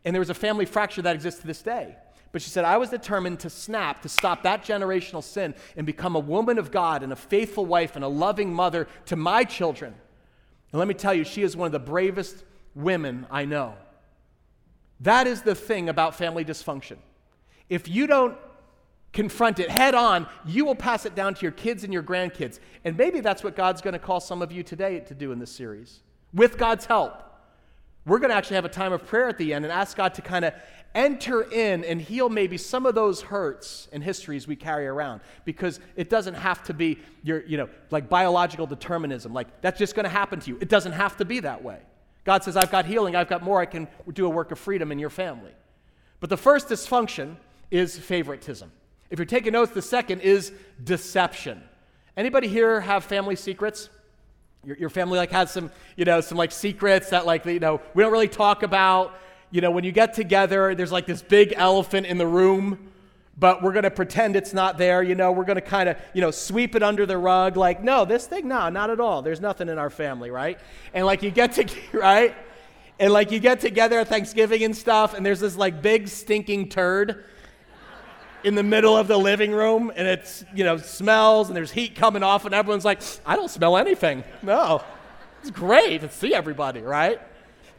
[0.04, 1.96] And there was a family fracture that exists to this day.
[2.32, 6.16] But she said, I was determined to snap, to stop that generational sin and become
[6.16, 9.94] a woman of God and a faithful wife and a loving mother to my children.
[10.72, 12.44] And let me tell you, she is one of the bravest
[12.74, 13.74] women I know.
[15.00, 16.96] That is the thing about family dysfunction.
[17.68, 18.36] If you don't
[19.12, 22.60] confront it head on, you will pass it down to your kids and your grandkids.
[22.84, 25.38] And maybe that's what God's going to call some of you today to do in
[25.38, 26.00] this series.
[26.34, 27.22] With God's help,
[28.04, 30.14] we're going to actually have a time of prayer at the end and ask God
[30.14, 30.54] to kind of
[30.94, 35.78] enter in and heal maybe some of those hurts and histories we carry around because
[35.94, 40.04] it doesn't have to be your you know like biological determinism like that's just going
[40.04, 41.78] to happen to you it doesn't have to be that way
[42.26, 44.92] god says i've got healing i've got more i can do a work of freedom
[44.92, 45.52] in your family.
[46.20, 47.36] But the first dysfunction
[47.70, 48.70] is favoritism.
[49.10, 51.62] If you're taking notes the second is deception.
[52.16, 53.88] Anybody here have family secrets?
[54.64, 57.80] Your, your family like has some you know some like secrets that like you know
[57.94, 59.14] we don't really talk about.
[59.52, 62.90] You know, when you get together, there's like this big elephant in the room,
[63.38, 65.02] but we're going to pretend it's not there.
[65.02, 67.56] You know, we're going to kind of, you know, sweep it under the rug.
[67.56, 69.22] Like, no, this thing, no, not at all.
[69.22, 70.58] There's nothing in our family, right?
[70.94, 72.34] And like you get to, right?
[72.98, 76.70] And like you get together at Thanksgiving and stuff, and there's this like big stinking
[76.70, 77.24] turd
[78.42, 81.96] in the middle of the living room, and it's, you know, smells, and there's heat
[81.96, 84.24] coming off, and everyone's like, I don't smell anything.
[84.42, 84.82] No.
[85.40, 87.20] It's great to see everybody, right?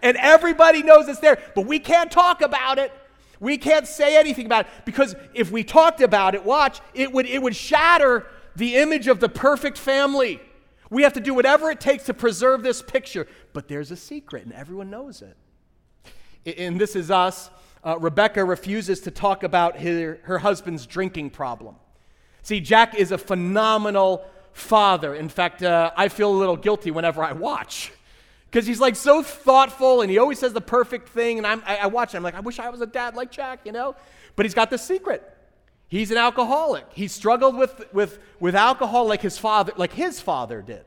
[0.02, 2.92] and everybody knows it's there, but we can't talk about it.
[3.40, 7.26] We can't say anything about it because if we talked about it, watch, it would,
[7.26, 10.42] it would shatter the image of the perfect family.
[10.90, 13.28] We have to do whatever it takes to preserve this picture.
[13.54, 16.58] But there's a secret, and everyone knows it.
[16.58, 17.50] And this is us.
[17.84, 21.76] Uh, Rebecca refuses to talk about her, her husband's drinking problem.
[22.42, 25.14] See, Jack is a phenomenal father.
[25.14, 27.92] In fact, uh, I feel a little guilty whenever I watch
[28.50, 31.38] because he's like so thoughtful and he always says the perfect thing.
[31.38, 33.32] And I'm, I, I watch him, I'm like, I wish I was a dad like
[33.32, 33.96] Jack, you know?
[34.36, 35.24] But he's got the secret.
[35.90, 36.86] He's an alcoholic.
[36.94, 40.86] He struggled with, with, with alcohol like his father, like his father did.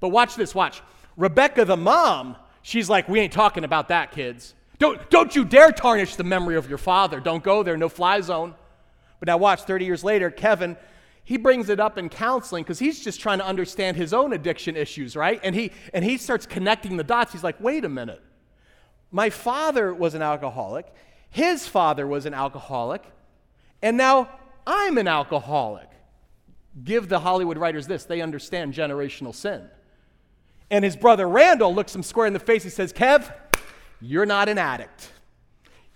[0.00, 0.80] But watch this, watch.
[1.16, 4.54] Rebecca, the mom, she's like, we ain't talking about that, kids.
[4.78, 7.18] Don't, don't you dare tarnish the memory of your father.
[7.18, 8.54] Don't go there, no fly zone.
[9.18, 10.76] But now watch, 30 years later, Kevin,
[11.28, 14.76] he brings it up in counseling because he's just trying to understand his own addiction
[14.76, 15.38] issues, right?
[15.42, 17.32] And he, and he starts connecting the dots.
[17.32, 18.22] He's like, wait a minute.
[19.10, 20.86] My father was an alcoholic,
[21.28, 23.04] his father was an alcoholic,
[23.82, 24.30] and now
[24.66, 25.90] I'm an alcoholic.
[26.82, 29.68] Give the Hollywood writers this they understand generational sin.
[30.70, 32.62] And his brother Randall looks him square in the face.
[32.62, 33.30] He says, Kev,
[34.00, 35.12] you're not an addict.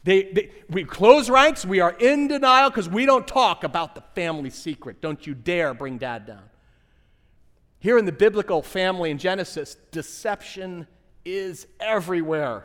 [0.04, 1.64] They, they, we close ranks.
[1.64, 5.00] We are in denial because we don't talk about the family secret.
[5.00, 6.42] Don't you dare bring dad down.
[7.78, 10.86] Here in the biblical family in Genesis, deception
[11.24, 12.64] is everywhere.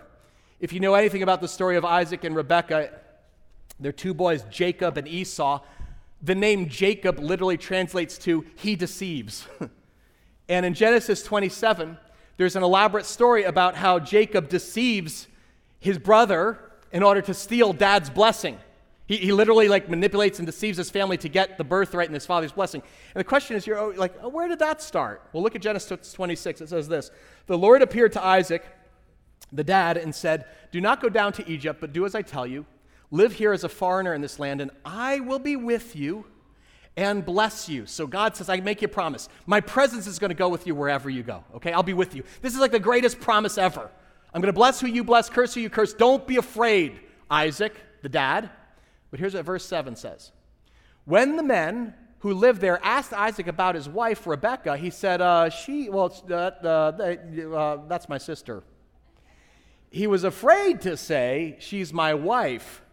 [0.60, 2.92] If you know anything about the story of Isaac and Rebekah,
[3.80, 5.62] their two boys, Jacob and Esau,
[6.22, 9.48] the name Jacob literally translates to he deceives.
[10.50, 11.98] and in Genesis 27,
[12.38, 15.28] there's an elaborate story about how Jacob deceives
[15.80, 16.60] his brother
[16.92, 18.58] in order to steal dad's blessing.
[19.08, 22.26] He, he literally like manipulates and deceives his family to get the birthright and his
[22.26, 22.82] father's blessing.
[23.16, 25.22] And the question is, you're oh, like, oh, where did that start?
[25.32, 26.62] Well, look at Genesis 26.
[26.62, 27.12] It says this
[27.48, 28.66] The Lord appeared to Isaac,
[29.52, 32.46] the dad, and said, Do not go down to Egypt, but do as I tell
[32.46, 32.66] you.
[33.10, 36.26] Live here as a foreigner in this land, and I will be with you
[36.98, 37.86] and bless you.
[37.86, 39.30] So God says, I make you a promise.
[39.46, 41.46] My presence is going to go with you wherever you go.
[41.56, 41.72] Okay?
[41.72, 42.24] I'll be with you.
[42.42, 43.92] This is like the greatest promise ever.
[44.38, 45.94] I'm going to bless who you bless, curse who you curse.
[45.94, 47.74] Don't be afraid, Isaac,
[48.04, 48.52] the dad.
[49.10, 50.32] But here's what verse 7 says
[51.06, 55.50] When the men who lived there asked Isaac about his wife, Rebekah, he said, uh,
[55.50, 58.62] She, well, uh, uh, uh, that's my sister.
[59.90, 62.84] He was afraid to say, She's my wife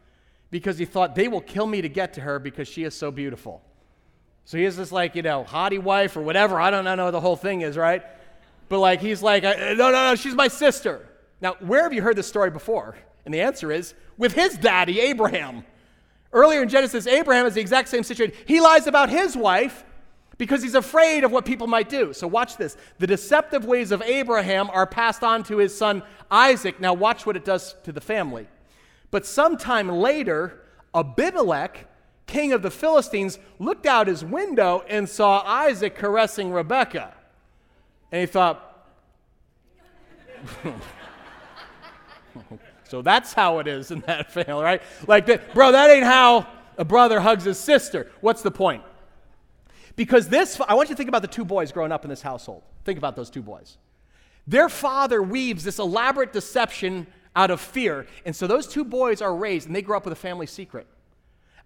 [0.50, 3.11] because he thought they will kill me to get to her because she is so
[3.11, 3.61] beautiful.
[4.46, 6.59] So he has this like, you know, haughty wife or whatever.
[6.59, 8.02] I don't know the whole thing is, right?
[8.70, 11.07] But like he's like, no, no, no, she's my sister.
[11.40, 12.97] Now, where have you heard this story before?
[13.25, 15.64] And the answer is with his daddy, Abraham.
[16.33, 18.37] Earlier in Genesis, Abraham is the exact same situation.
[18.47, 19.85] He lies about his wife
[20.37, 22.12] because he's afraid of what people might do.
[22.12, 22.77] So, watch this.
[22.99, 26.81] The deceptive ways of Abraham are passed on to his son Isaac.
[26.81, 28.49] Now, watch what it does to the family.
[29.11, 30.61] But sometime later,
[30.92, 31.87] Abimelech,
[32.27, 37.14] king of the Philistines, looked out his window and saw Isaac caressing Rebekah.
[38.11, 38.88] And he thought,
[42.85, 44.83] so that's how it is in that family, right?
[45.07, 48.11] Like, bro, that ain't how a brother hugs his sister.
[48.20, 48.83] What's the point?
[49.97, 52.23] Because this, I want you to think about the two boys growing up in this
[52.23, 52.62] household.
[52.85, 53.79] Think about those two boys.
[54.47, 58.07] Their father weaves this elaborate deception out of fear.
[58.25, 60.87] And so those two boys are raised and they grow up with a family secret.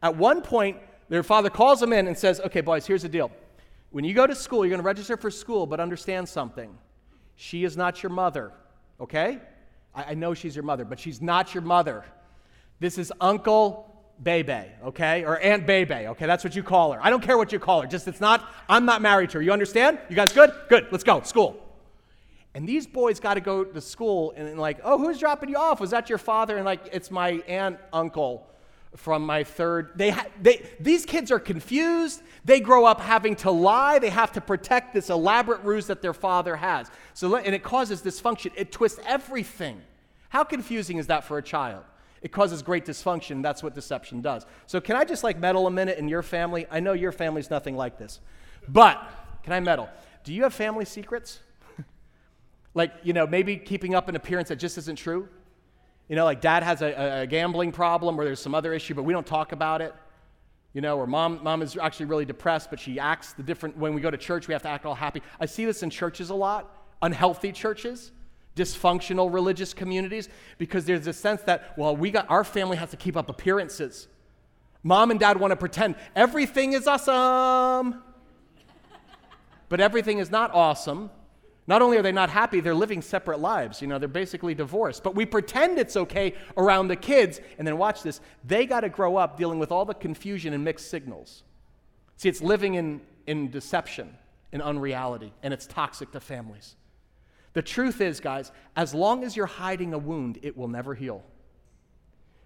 [0.03, 0.77] At one point,
[1.09, 3.31] their father calls them in and says, Okay, boys, here's the deal.
[3.91, 6.77] When you go to school, you're going to register for school, but understand something.
[7.37, 8.53] She is not your mother,
[9.01, 9.39] okay?
[9.95, 12.05] I, I know she's your mother, but she's not your mother.
[12.81, 13.85] This is Uncle
[14.23, 15.25] Bebe, okay?
[15.25, 16.27] Or Aunt Bebe, okay?
[16.27, 17.05] That's what you call her.
[17.05, 17.89] I don't care what you call her.
[17.89, 19.43] Just it's not, I'm not married to her.
[19.43, 19.99] You understand?
[20.09, 20.53] You guys good?
[20.69, 20.89] Good.
[20.91, 21.23] Let's go.
[21.23, 21.65] School.
[22.55, 25.57] And these boys got to go to school and, and, like, oh, who's dropping you
[25.57, 25.81] off?
[25.81, 26.57] Was that your father?
[26.57, 28.49] And like, it's my aunt, uncle
[28.97, 29.91] from my third.
[29.97, 32.23] They, ha- they, these kids are confused.
[32.45, 33.99] They grow up having to lie.
[33.99, 36.91] They have to protect this elaborate ruse that their father has.
[37.15, 38.53] So, and it causes dysfunction.
[38.57, 39.83] It twists everything.
[40.31, 41.85] How confusing is that for a child?
[42.21, 43.43] It causes great dysfunction.
[43.43, 44.45] That's what deception does.
[44.67, 46.67] So, can I just like meddle a minute in your family?
[46.71, 48.21] I know your family's nothing like this,
[48.69, 49.01] but
[49.43, 49.89] can I meddle?
[50.25, 51.41] Do you have family secrets?
[52.75, 55.29] Like, you know, maybe keeping up an appearance that just isn't true.
[56.09, 59.03] You know, like dad has a, a gambling problem or there's some other issue, but
[59.03, 59.95] we don't talk about it.
[60.73, 63.77] You know, or mom, mom is actually really depressed, but she acts the different.
[63.77, 65.23] When we go to church, we have to act all happy.
[65.41, 68.13] I see this in churches a lot, unhealthy churches,
[68.55, 72.97] dysfunctional religious communities, because there's a sense that, well, we got our family has to
[72.97, 74.09] keep up appearances.
[74.83, 78.03] Mom and dad want to pretend everything is awesome,
[79.69, 81.11] but everything is not awesome
[81.69, 83.83] not only are they not happy, they're living separate lives.
[83.83, 85.03] You know, they're basically divorced.
[85.03, 87.43] But we pretend it's okay around the kids.
[87.59, 88.23] And then watch this.
[88.43, 91.43] They got to grow up dealing with all the confusion and mixed signals.
[92.17, 94.17] See, it's living in, in deception,
[94.51, 96.75] in unreality, and it's toxic to families.
[97.53, 101.23] The truth is, guys, as long as you're hiding a wound, it will never heal.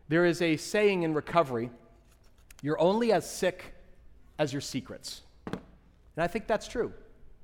[0.08, 1.70] There is a saying in recovery
[2.60, 3.72] you're only as sick
[4.36, 5.22] as your secrets.
[5.46, 5.60] And
[6.18, 6.92] I think that's true.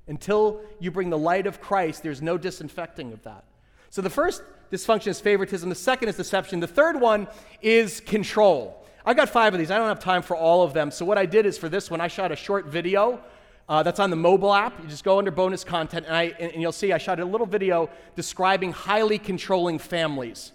[0.09, 3.45] Until you bring the light of Christ, there's no disinfecting of that.
[3.91, 7.27] So the first dysfunction is favoritism, the second is deception, the third one
[7.61, 8.85] is control.
[9.05, 9.71] I got five of these.
[9.71, 10.91] I don't have time for all of them.
[10.91, 13.21] So what I did is for this one, I shot a short video.
[13.67, 14.81] Uh, that's on the mobile app.
[14.81, 17.25] You just go under bonus content, and, I, and, and you'll see I shot a
[17.25, 20.51] little video describing highly controlling families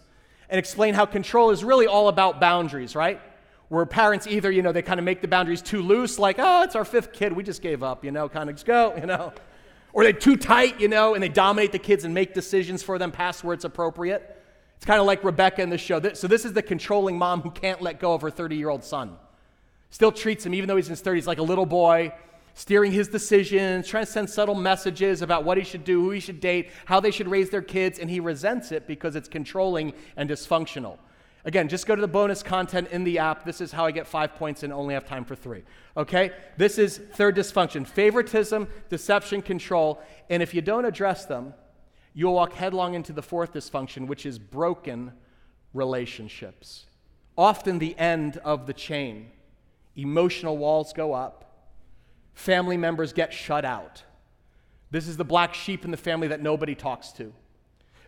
[0.49, 3.21] and explain how control is really all about boundaries, right?
[3.69, 6.63] Where parents either, you know, they kind of make the boundaries too loose, like, oh,
[6.63, 9.33] it's our fifth kid, we just gave up, you know, kind of go, you know.
[9.93, 12.99] Or they're too tight, you know, and they dominate the kids and make decisions for
[12.99, 14.43] them past where it's appropriate.
[14.77, 16.01] It's kind of like Rebecca in the show.
[16.15, 18.85] So, this is the controlling mom who can't let go of her 30 year old
[18.85, 19.17] son.
[19.91, 22.13] Still treats him, even though he's in his 30s, like a little boy,
[22.55, 26.21] steering his decisions, trying to send subtle messages about what he should do, who he
[26.21, 29.93] should date, how they should raise their kids, and he resents it because it's controlling
[30.17, 30.99] and dysfunctional.
[31.47, 33.45] Again, just go to the bonus content in the app.
[33.45, 35.63] This is how I get five points and only have time for three.
[35.97, 36.33] Okay?
[36.57, 40.01] This is third dysfunction favoritism, deception, control.
[40.31, 41.53] And if you don't address them,
[42.15, 45.13] you'll walk headlong into the fourth dysfunction, which is broken
[45.75, 46.87] relationships.
[47.37, 49.31] Often the end of the chain.
[49.97, 51.69] Emotional walls go up,
[52.33, 54.03] family members get shut out.
[54.91, 57.33] This is the black sheep in the family that nobody talks to.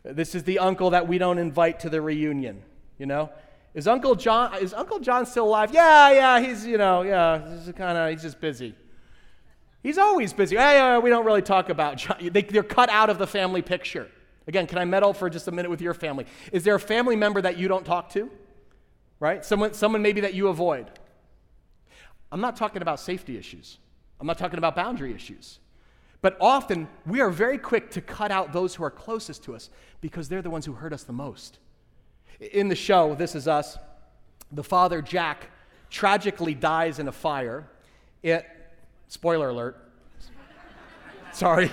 [0.02, 2.62] This is the uncle that we don't invite to the reunion.
[2.98, 3.30] You know,
[3.74, 5.72] is Uncle John is Uncle John still alive?
[5.72, 8.74] Yeah, yeah, he's you know, yeah, he's kind of he's just busy.
[9.82, 10.56] He's always busy.
[10.56, 12.16] Hey, uh, we don't really talk about John.
[12.20, 14.08] They, they're cut out of the family picture.
[14.48, 16.26] Again, can I meddle for just a minute with your family?
[16.52, 18.30] Is there a family member that you don't talk to?
[19.18, 19.44] Right?
[19.44, 20.90] Someone, someone maybe that you avoid.
[22.30, 23.78] I'm not talking about safety issues.
[24.20, 25.58] I'm not talking about boundary issues.
[26.22, 29.70] But often we are very quick to cut out those who are closest to us
[30.00, 31.58] because they're the ones who hurt us the most.
[32.40, 33.78] In the show, This Is Us,
[34.52, 35.50] the father, Jack,
[35.90, 37.66] tragically dies in a fire.
[38.22, 38.46] It,
[39.08, 39.76] spoiler alert.
[41.32, 41.70] Sorry.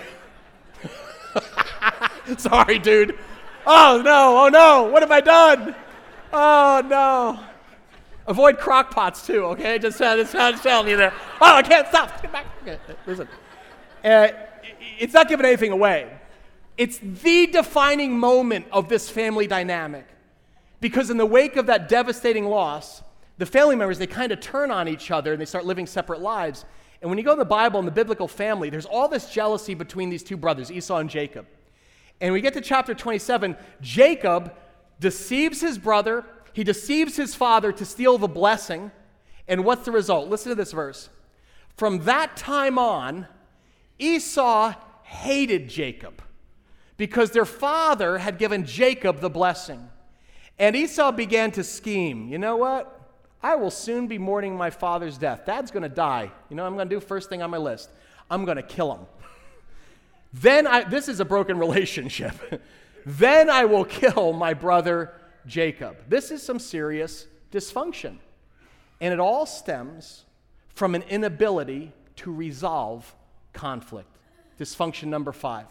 [2.37, 3.17] Sorry, dude.
[3.65, 5.75] Oh no, oh no, what have I done?
[6.31, 7.39] Oh no.
[8.25, 9.77] Avoid crock pots too, okay?
[9.79, 11.13] Just, uh, just, uh, just telling you there.
[11.41, 12.21] Oh, I can't stop.
[12.21, 12.45] Get back.
[12.61, 13.27] Okay, listen.
[14.03, 14.29] Uh,
[14.97, 16.09] it's not giving anything away.
[16.77, 20.05] It's the defining moment of this family dynamic.
[20.83, 23.03] Because in the wake of that devastating loss,
[23.37, 26.19] the family members, they kind of turn on each other and they start living separate
[26.19, 26.65] lives.
[27.01, 29.75] And when you go in the Bible, in the biblical family, there's all this jealousy
[29.75, 31.45] between these two brothers, Esau and Jacob.
[32.19, 34.53] And we get to chapter 27, Jacob
[34.99, 38.91] deceives his brother, he deceives his father to steal the blessing.
[39.47, 40.27] And what's the result?
[40.27, 41.07] Listen to this verse.
[41.77, 43.27] From that time on,
[43.99, 46.21] Esau hated Jacob
[46.97, 49.87] because their father had given Jacob the blessing.
[50.59, 52.27] And Esau began to scheme.
[52.27, 52.99] You know what?
[53.41, 55.45] I will soon be mourning my father's death.
[55.45, 56.31] Dad's going to die.
[56.49, 57.89] You know I'm going to do first thing on my list?
[58.31, 59.05] I'm going to kill him.
[60.33, 62.35] then I, this is a broken relationship.
[63.05, 65.13] then I will kill my brother
[65.45, 65.97] Jacob.
[66.07, 68.17] This is some serious dysfunction.
[69.01, 70.23] And it all stems
[70.73, 73.13] from an inability to resolve
[73.51, 74.17] conflict.
[74.59, 75.65] Dysfunction number five.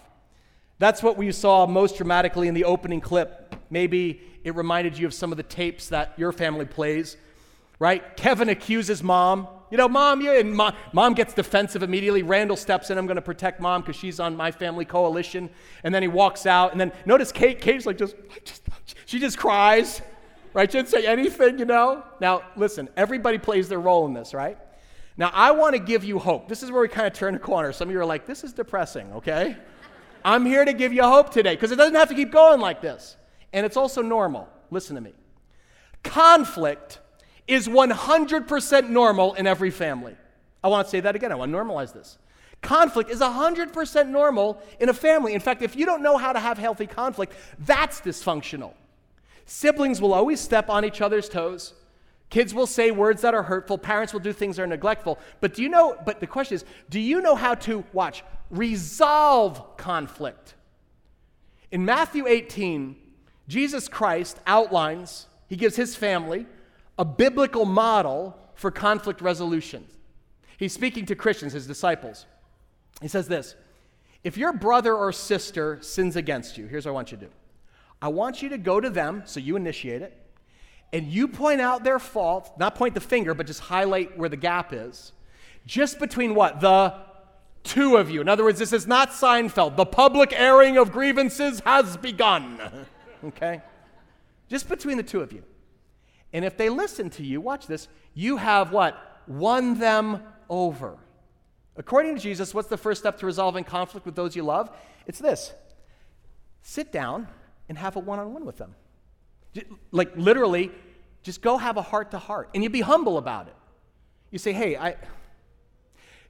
[0.78, 3.54] That's what we saw most dramatically in the opening clip.
[3.72, 7.16] Maybe it reminded you of some of the tapes that your family plays,
[7.78, 8.16] right?
[8.18, 9.48] Kevin accuses mom.
[9.70, 12.22] You know, mom, you, and mom, mom gets defensive immediately.
[12.22, 12.98] Randall steps in.
[12.98, 15.48] I'm going to protect mom because she's on my family coalition.
[15.84, 16.72] And then he walks out.
[16.72, 17.62] And then notice Kate.
[17.62, 18.68] Kate's like just, just
[19.06, 20.02] she just cries,
[20.52, 20.70] right?
[20.70, 22.04] She didn't say anything, you know.
[22.20, 24.58] Now listen, everybody plays their role in this, right?
[25.16, 26.46] Now I want to give you hope.
[26.46, 27.72] This is where we kind of turn the corner.
[27.72, 29.56] Some of you are like, this is depressing, okay?
[30.22, 32.82] I'm here to give you hope today because it doesn't have to keep going like
[32.82, 33.16] this.
[33.52, 34.48] And it's also normal.
[34.70, 35.12] Listen to me.
[36.02, 37.00] Conflict
[37.46, 40.16] is 100% normal in every family.
[40.64, 41.32] I want to say that again.
[41.32, 42.18] I want to normalize this.
[42.62, 45.34] Conflict is 100% normal in a family.
[45.34, 48.74] In fact, if you don't know how to have healthy conflict, that's dysfunctional.
[49.44, 51.74] Siblings will always step on each other's toes.
[52.30, 53.76] Kids will say words that are hurtful.
[53.76, 55.18] Parents will do things that are neglectful.
[55.40, 59.76] But do you know, but the question is, do you know how to, watch, resolve
[59.76, 60.54] conflict?
[61.72, 62.96] In Matthew 18,
[63.52, 66.46] Jesus Christ outlines, he gives his family
[66.98, 69.86] a biblical model for conflict resolution.
[70.56, 72.24] He's speaking to Christians, his disciples.
[73.02, 73.54] He says this
[74.24, 77.32] If your brother or sister sins against you, here's what I want you to do
[78.00, 80.18] I want you to go to them, so you initiate it,
[80.90, 84.36] and you point out their fault, not point the finger, but just highlight where the
[84.38, 85.12] gap is,
[85.66, 86.60] just between what?
[86.60, 86.94] The
[87.64, 88.22] two of you.
[88.22, 89.76] In other words, this is not Seinfeld.
[89.76, 92.58] The public airing of grievances has begun.
[93.24, 93.62] okay?
[94.48, 95.42] Just between the two of you.
[96.32, 99.22] And if they listen to you, watch this, you have what?
[99.26, 100.98] Won them over.
[101.76, 104.70] According to Jesus, what's the first step to resolving conflict with those you love?
[105.06, 105.52] It's this
[106.64, 107.26] sit down
[107.68, 108.74] and have a one on one with them.
[109.90, 110.70] Like literally,
[111.22, 113.56] just go have a heart to heart and you be humble about it.
[114.30, 114.96] You say, hey, I.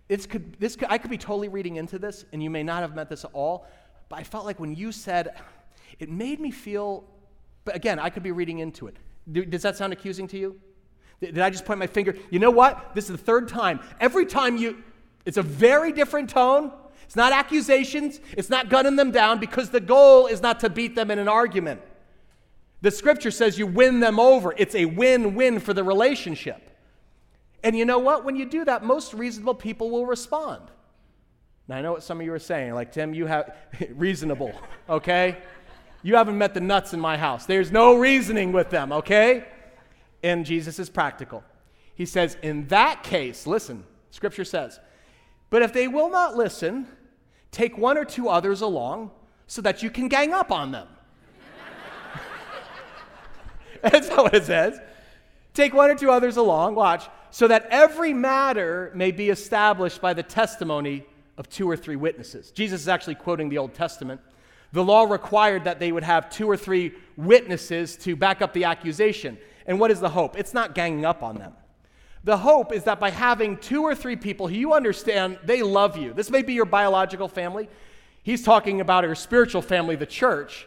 [0.09, 2.83] It's could, this could, I could be totally reading into this, and you may not
[2.83, 3.67] have meant this at all,
[4.09, 5.35] but I felt like when you said,
[5.99, 7.05] it made me feel,
[7.65, 8.97] but again, I could be reading into it.
[9.51, 10.61] Does that sound accusing to you?
[11.21, 12.17] Did I just point my finger?
[12.31, 12.95] You know what?
[12.95, 13.81] This is the third time.
[14.01, 14.83] Every time you,
[15.25, 16.73] it's a very different tone.
[17.05, 18.21] It's not accusations.
[18.37, 21.29] It's not gunning them down because the goal is not to beat them in an
[21.29, 21.81] argument.
[22.81, 24.53] The scripture says you win them over.
[24.57, 26.71] It's a win win for the relationship.
[27.63, 28.25] And you know what?
[28.25, 30.63] When you do that, most reasonable people will respond.
[31.69, 33.57] Now, I know what some of you are saying, like, Tim, you have
[33.95, 34.53] reasonable,
[34.89, 35.39] okay?
[36.03, 37.47] You haven't met the nuts in my house.
[37.47, 39.45] There's no reasoning with them, okay?
[40.23, 41.45] And Jesus is practical.
[41.95, 44.81] He says, in that case, listen, scripture says,
[45.51, 46.87] but if they will not listen,
[47.51, 49.11] take one or two others along
[49.47, 50.89] so that you can gang up on them.
[53.83, 54.81] That's not what it says.
[55.55, 60.15] Take one or two others along, watch, so that every matter may be established by
[60.15, 61.05] the testimony
[61.37, 62.51] of two or three witnesses.
[62.51, 64.21] Jesus is actually quoting the Old Testament.
[64.73, 68.65] The law required that they would have two or three witnesses to back up the
[68.65, 69.39] accusation.
[69.67, 70.39] And what is the hope?
[70.39, 71.53] It's not ganging up on them.
[72.25, 75.97] The hope is that by having two or three people who you understand they love
[75.97, 77.69] you, this may be your biological family,
[78.23, 80.67] he's talking about your spiritual family, the church.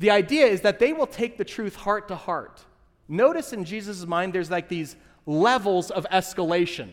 [0.00, 2.64] The idea is that they will take the truth heart to heart.
[3.08, 4.96] Notice in Jesus' mind, there's like these
[5.26, 6.90] levels of escalation.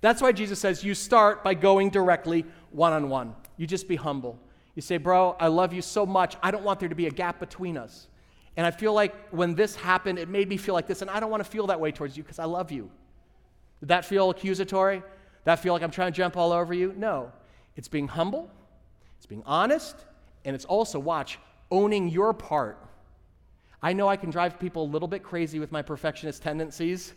[0.00, 3.34] That's why Jesus says you start by going directly one on one.
[3.56, 4.38] You just be humble.
[4.74, 6.36] You say, Bro, I love you so much.
[6.42, 8.08] I don't want there to be a gap between us.
[8.56, 11.20] And I feel like when this happened, it made me feel like this, and I
[11.20, 12.90] don't want to feel that way towards you because I love you.
[13.80, 14.96] Did that feel accusatory?
[14.96, 15.04] Did
[15.44, 16.94] that feel like I'm trying to jump all over you?
[16.96, 17.32] No.
[17.76, 18.50] It's being humble,
[19.16, 19.96] it's being honest,
[20.44, 21.38] and it's also, watch,
[21.70, 22.78] owning your part.
[23.82, 27.14] I know I can drive people a little bit crazy with my perfectionist tendencies.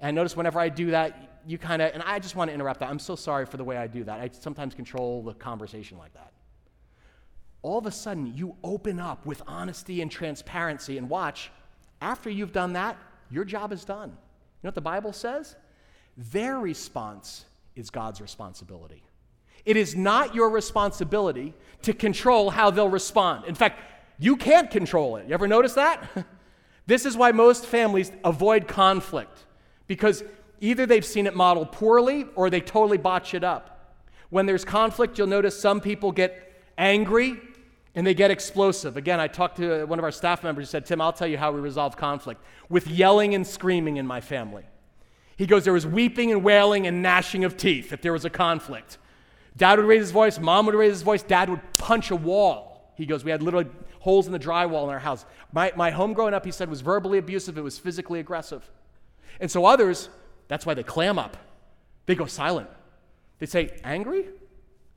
[0.00, 2.80] And notice whenever I do that, you kind of, and I just want to interrupt
[2.80, 2.90] that.
[2.90, 4.20] I'm so sorry for the way I do that.
[4.20, 6.33] I sometimes control the conversation like that.
[7.64, 11.50] All of a sudden, you open up with honesty and transparency, and watch,
[12.02, 12.98] after you've done that,
[13.30, 14.10] your job is done.
[14.10, 14.16] You
[14.64, 15.56] know what the Bible says?
[16.18, 19.02] Their response is God's responsibility.
[19.64, 23.46] It is not your responsibility to control how they'll respond.
[23.46, 23.80] In fact,
[24.18, 25.26] you can't control it.
[25.26, 26.26] You ever notice that?
[26.86, 29.46] this is why most families avoid conflict
[29.86, 30.22] because
[30.60, 33.96] either they've seen it modeled poorly or they totally botch it up.
[34.28, 37.40] When there's conflict, you'll notice some people get angry
[37.94, 38.96] and they get explosive.
[38.96, 41.28] Again, I talked to uh, one of our staff members who said, Tim, I'll tell
[41.28, 44.64] you how we resolve conflict with yelling and screaming in my family.
[45.36, 48.30] He goes, There was weeping and wailing and gnashing of teeth if there was a
[48.30, 48.98] conflict.
[49.56, 52.92] Dad would raise his voice, mom would raise his voice, dad would punch a wall.
[52.96, 53.68] He goes, We had literally
[54.00, 55.24] holes in the drywall in our house.
[55.52, 58.68] My, my home growing up, he said, was verbally abusive, it was physically aggressive.
[59.40, 60.08] And so others,
[60.48, 61.36] that's why they clam up.
[62.06, 62.68] They go silent.
[63.38, 64.26] They say, Angry?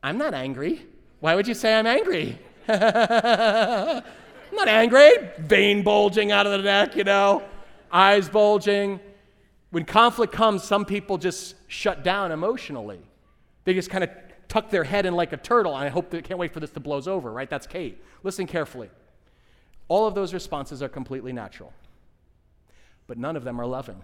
[0.04, 0.86] I'm not angry.
[1.20, 2.38] Why would you say I'm angry?
[4.52, 5.12] I'm not angry.
[5.40, 7.44] Vein bulging out of the neck, you know,
[7.92, 9.00] eyes bulging.
[9.70, 13.00] When conflict comes, some people just shut down emotionally.
[13.64, 14.10] They just kind of
[14.48, 15.76] tuck their head in like a turtle.
[15.76, 17.50] And I hope they can't wait for this to blow over, right?
[17.50, 18.02] That's Kate.
[18.24, 18.90] Listen carefully.
[19.88, 21.72] All of those responses are completely natural,
[23.08, 24.02] but none of them are loving.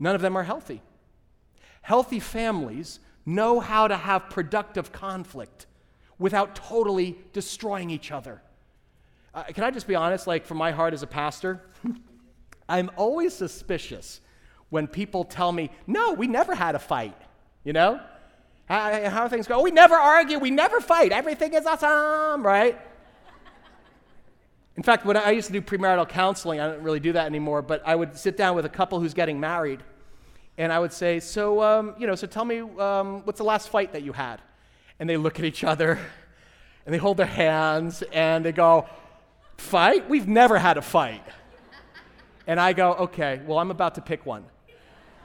[0.00, 0.82] None of them are healthy.
[1.82, 5.66] Healthy families know how to have productive conflict
[6.20, 8.40] without totally destroying each other.
[9.34, 10.28] Uh, can I just be honest?
[10.28, 11.62] Like, from my heart as a pastor,
[12.68, 14.20] I'm always suspicious
[14.68, 17.16] when people tell me, no, we never had a fight.
[17.64, 18.00] You know?
[18.66, 19.60] How, how things go?
[19.62, 22.78] We never argue, we never fight, everything is awesome, right?
[24.76, 27.62] In fact, when I used to do premarital counseling, I don't really do that anymore,
[27.62, 29.82] but I would sit down with a couple who's getting married,
[30.56, 33.70] and I would say, So, um, you know, so tell me, um, what's the last
[33.70, 34.40] fight that you had?
[35.00, 35.98] And they look at each other,
[36.86, 38.88] and they hold their hands, and they go,
[39.56, 40.08] Fight?
[40.08, 41.24] We've never had a fight.
[42.46, 44.44] And I go, Okay, well, I'm about to pick one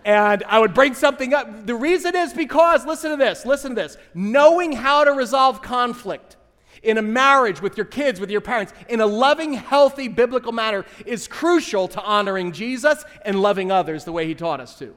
[0.06, 1.66] and I would bring something up.
[1.66, 3.98] The reason is because, listen to this, listen to this.
[4.14, 6.38] Knowing how to resolve conflict
[6.84, 10.86] in a marriage with your kids, with your parents, in a loving, healthy, biblical manner
[11.08, 14.96] is crucial to honoring Jesus and loving others the way he taught us to.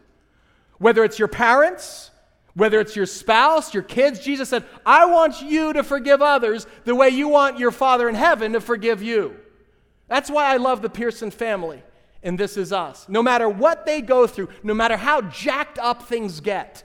[0.77, 2.11] Whether it's your parents,
[2.59, 6.95] whether it's your spouse, your kids, Jesus said, I want you to forgive others the
[6.95, 9.37] way you want your Father in heaven to forgive you.
[10.09, 11.83] That's why I love the Pearson family
[12.23, 13.09] and this is us.
[13.09, 16.85] No matter what they go through, no matter how jacked up things get,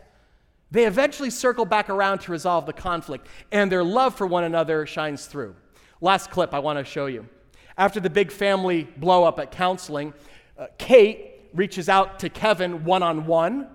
[0.72, 4.86] they eventually circle back around to resolve the conflict, and their love for one another
[4.86, 5.56] shines through.
[6.02, 7.28] Last clip I want to show you.
[7.78, 10.14] After the big family blow up at counseling,
[10.58, 13.68] uh, Kate reaches out to Kevin one on one,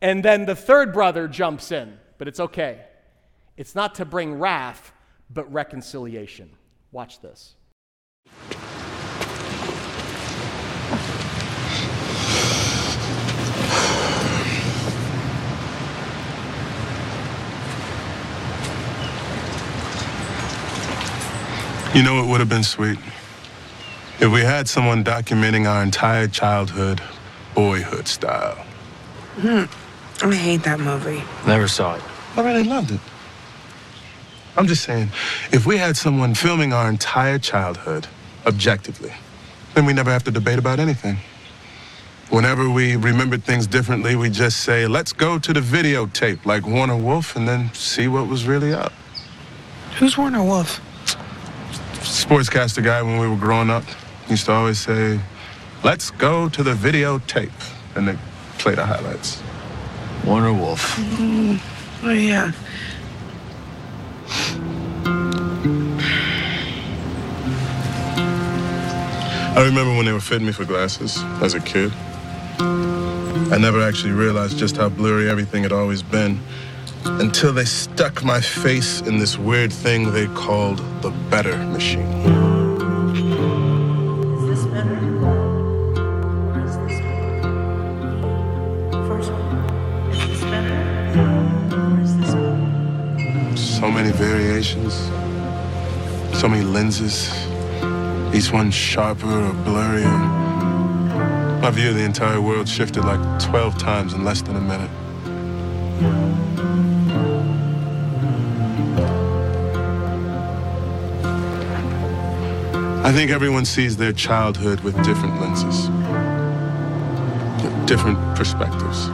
[0.00, 1.98] and then the third brother jumps in.
[2.18, 2.80] But it's okay.
[3.56, 4.92] It's not to bring wrath,
[5.30, 6.50] but reconciliation.
[6.92, 7.54] Watch this.
[21.94, 22.98] You know, it would have been sweet
[24.20, 27.00] If we had someone documenting our entire childhood,
[27.54, 28.56] boyhood style.
[29.36, 29.64] Hmm.
[30.22, 31.22] I hate that movie.
[31.46, 32.02] Never saw it.
[32.36, 33.00] I really loved it.
[34.56, 35.10] I'm just saying,
[35.52, 38.06] if we had someone filming our entire childhood
[38.46, 39.12] objectively,
[39.74, 41.18] then we never have to debate about anything.
[42.30, 46.96] Whenever we remembered things differently, we just say, let's go to the videotape like Warner
[46.96, 48.92] Wolf and then see what was really up.
[49.98, 50.80] Who's Warner Wolf?
[52.00, 53.84] Sportscaster guy when we were growing up
[54.28, 55.20] used to always say,
[55.84, 57.52] let's go to the videotape.
[57.94, 58.18] And they
[58.58, 59.42] play the highlights.
[60.26, 60.96] Warner Wolf.
[60.96, 61.60] Mm,
[62.02, 62.50] oh, yeah.
[69.56, 71.92] I remember when they were fitting me for glasses as a kid.
[72.58, 76.40] I never actually realized just how blurry everything had always been
[77.04, 82.55] until they stuck my face in this weird thing they called the better machine.
[94.74, 97.28] So many lenses,
[98.34, 100.18] each one sharper or blurrier.
[101.60, 104.90] My view of the entire world shifted like 12 times in less than a minute.
[113.04, 115.86] I think everyone sees their childhood with different lenses,
[117.86, 119.06] different perspectives.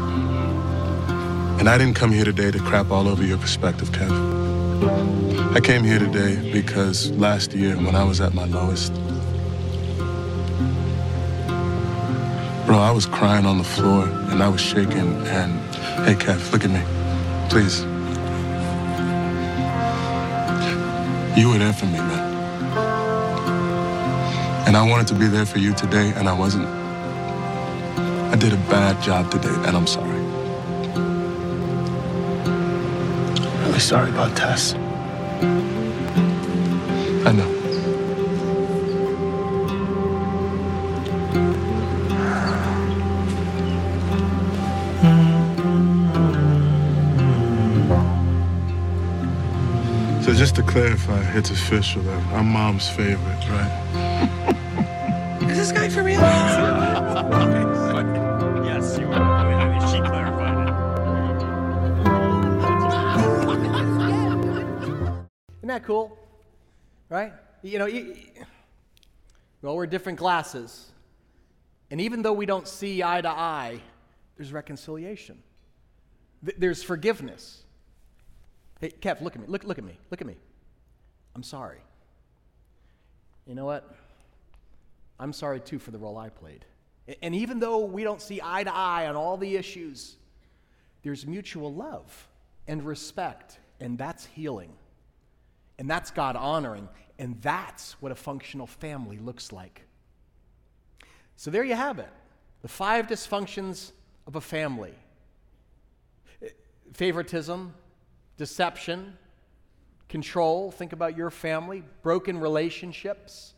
[1.60, 4.31] And I didn't come here today to crap all over your perspective, Kev.
[4.84, 8.92] I came here today because last year, when I was at my lowest,
[12.66, 15.14] bro, I was crying on the floor and I was shaking.
[15.26, 15.60] And
[16.04, 16.82] hey, Kev, look at me,
[17.48, 17.82] please.
[21.38, 22.32] You were there for me, man.
[24.66, 26.66] And I wanted to be there for you today, and I wasn't.
[26.66, 30.21] I did a bad job today, and I'm sorry.
[33.82, 34.74] Sorry about Tess.
[37.26, 37.50] I know.
[50.22, 55.42] So just to clarify, it's official that I'm mom's favorite, right?
[55.50, 56.20] Is this guy for real?
[65.72, 66.18] that cool?
[67.08, 67.32] Right?
[67.62, 68.16] You know, you,
[69.62, 70.90] well, we're different glasses.
[71.90, 73.80] And even though we don't see eye to eye,
[74.36, 75.42] there's reconciliation,
[76.44, 77.62] Th- there's forgiveness.
[78.80, 79.46] Hey, Kev, look at me.
[79.48, 79.98] Look, look at me.
[80.10, 80.36] Look at me.
[81.36, 81.78] I'm sorry.
[83.46, 83.94] You know what?
[85.20, 86.64] I'm sorry too for the role I played.
[87.22, 90.16] And even though we don't see eye to eye on all the issues,
[91.02, 92.28] there's mutual love
[92.66, 94.72] and respect, and that's healing.
[95.78, 99.82] And that's God honoring, and that's what a functional family looks like.
[101.36, 102.10] So there you have it
[102.62, 103.92] the five dysfunctions
[104.26, 104.94] of a family
[106.92, 107.74] favoritism,
[108.36, 109.16] deception,
[110.08, 110.70] control.
[110.70, 113.54] Think about your family, broken relationships,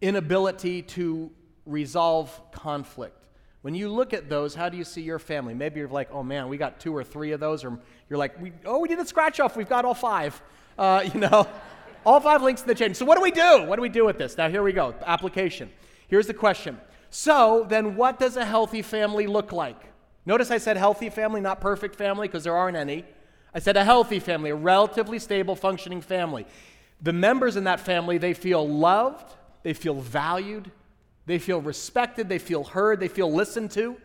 [0.00, 1.30] inability to
[1.66, 3.26] resolve conflict.
[3.60, 5.52] When you look at those, how do you see your family?
[5.52, 8.40] Maybe you're like, oh man, we got two or three of those, or you're like,
[8.40, 10.40] we, oh, we did a scratch off, we've got all five.
[10.78, 11.46] Uh, you know,
[12.06, 12.94] all five links in the chain.
[12.94, 13.64] So what do we do?
[13.64, 14.36] What do we do with this?
[14.36, 14.94] Now here we go.
[15.04, 15.70] Application.
[16.08, 16.78] Here's the question.
[17.10, 19.80] So then, what does a healthy family look like?
[20.26, 23.04] Notice I said healthy family, not perfect family, because there aren't any.
[23.54, 26.46] I said a healthy family, a relatively stable, functioning family.
[27.00, 30.70] The members in that family, they feel loved, they feel valued,
[31.24, 33.96] they feel respected, they feel heard, they feel listened to,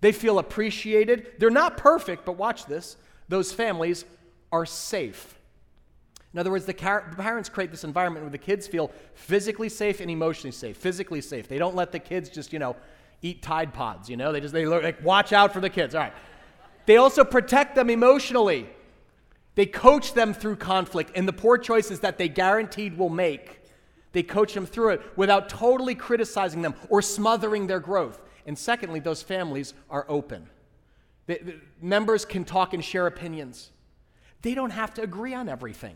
[0.00, 1.32] they feel appreciated.
[1.38, 2.96] They're not perfect, but watch this.
[3.28, 4.04] Those families
[4.52, 5.38] are safe.
[6.34, 10.00] In other words, the, car- parents create this environment where the kids feel physically safe
[10.00, 10.76] and emotionally safe.
[10.76, 11.46] Physically safe.
[11.46, 12.74] They don't let the kids just, you know,
[13.22, 14.32] eat Tide Pods, you know?
[14.32, 15.94] They just, they like, watch out for the kids.
[15.94, 16.12] All right.
[16.86, 18.68] They also protect them emotionally.
[19.54, 23.60] They coach them through conflict and the poor choices that they guaranteed will make.
[24.10, 28.20] They coach them through it without totally criticizing them or smothering their growth.
[28.44, 30.48] And secondly, those families are open.
[31.26, 33.70] The, the members can talk and share opinions.
[34.42, 35.94] They don't have to agree on everything.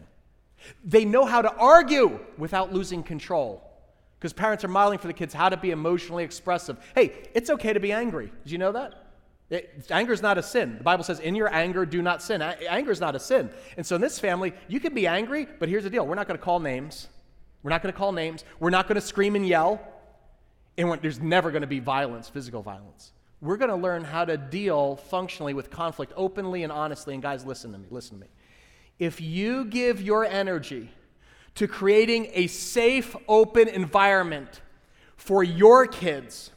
[0.84, 3.64] They know how to argue without losing control.
[4.18, 6.76] Because parents are modeling for the kids how to be emotionally expressive.
[6.94, 8.32] Hey, it's okay to be angry.
[8.44, 9.04] Did you know that?
[9.90, 10.76] anger is not a sin.
[10.76, 12.42] The Bible says, in your anger, do not sin.
[12.42, 13.50] A- anger is not a sin.
[13.76, 16.26] And so in this family, you can be angry, but here's the deal we're not
[16.26, 17.08] going to call names.
[17.62, 18.44] We're not going to call names.
[18.60, 19.80] We're not going to scream and yell.
[20.76, 23.12] And there's never going to be violence, physical violence.
[23.40, 27.14] We're going to learn how to deal functionally with conflict openly and honestly.
[27.14, 28.30] And guys, listen to me, listen to me.
[28.98, 30.90] If you give your energy
[31.54, 34.60] to creating a safe, open environment
[35.16, 36.50] for your kids,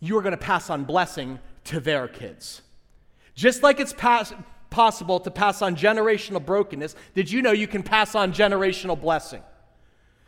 [0.00, 2.62] you're going to pass on blessing to their kids.
[3.34, 4.32] Just like it's pass-
[4.70, 9.42] possible to pass on generational brokenness, did you know you can pass on generational blessing?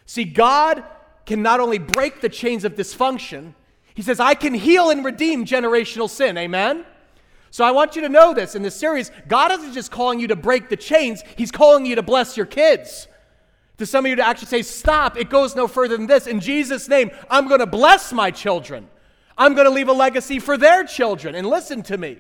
[0.07, 0.85] See, God
[1.25, 3.55] can not only break the chains of dysfunction,
[3.95, 6.37] He says, I can heal and redeem generational sin.
[6.37, 6.85] Amen?
[7.53, 10.29] So I want you to know this in this series God isn't just calling you
[10.29, 13.07] to break the chains, He's calling you to bless your kids.
[13.79, 16.27] To some of you to actually say, Stop, it goes no further than this.
[16.27, 18.89] In Jesus' name, I'm going to bless my children.
[19.37, 21.35] I'm going to leave a legacy for their children.
[21.35, 22.19] And listen to me.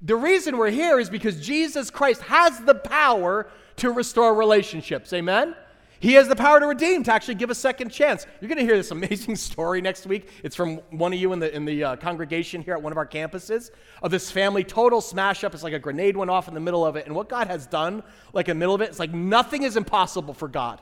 [0.00, 5.12] The reason we're here is because Jesus Christ has the power to restore relationships.
[5.12, 5.54] Amen?
[6.02, 8.26] He has the power to redeem, to actually give a second chance.
[8.40, 10.28] You're going to hear this amazing story next week.
[10.42, 12.98] It's from one of you in the, in the uh, congregation here at one of
[12.98, 13.70] our campuses
[14.02, 15.54] of this family total smash up.
[15.54, 17.06] It's like a grenade went off in the middle of it.
[17.06, 19.76] And what God has done, like in the middle of it, it's like nothing is
[19.76, 20.80] impossible for God.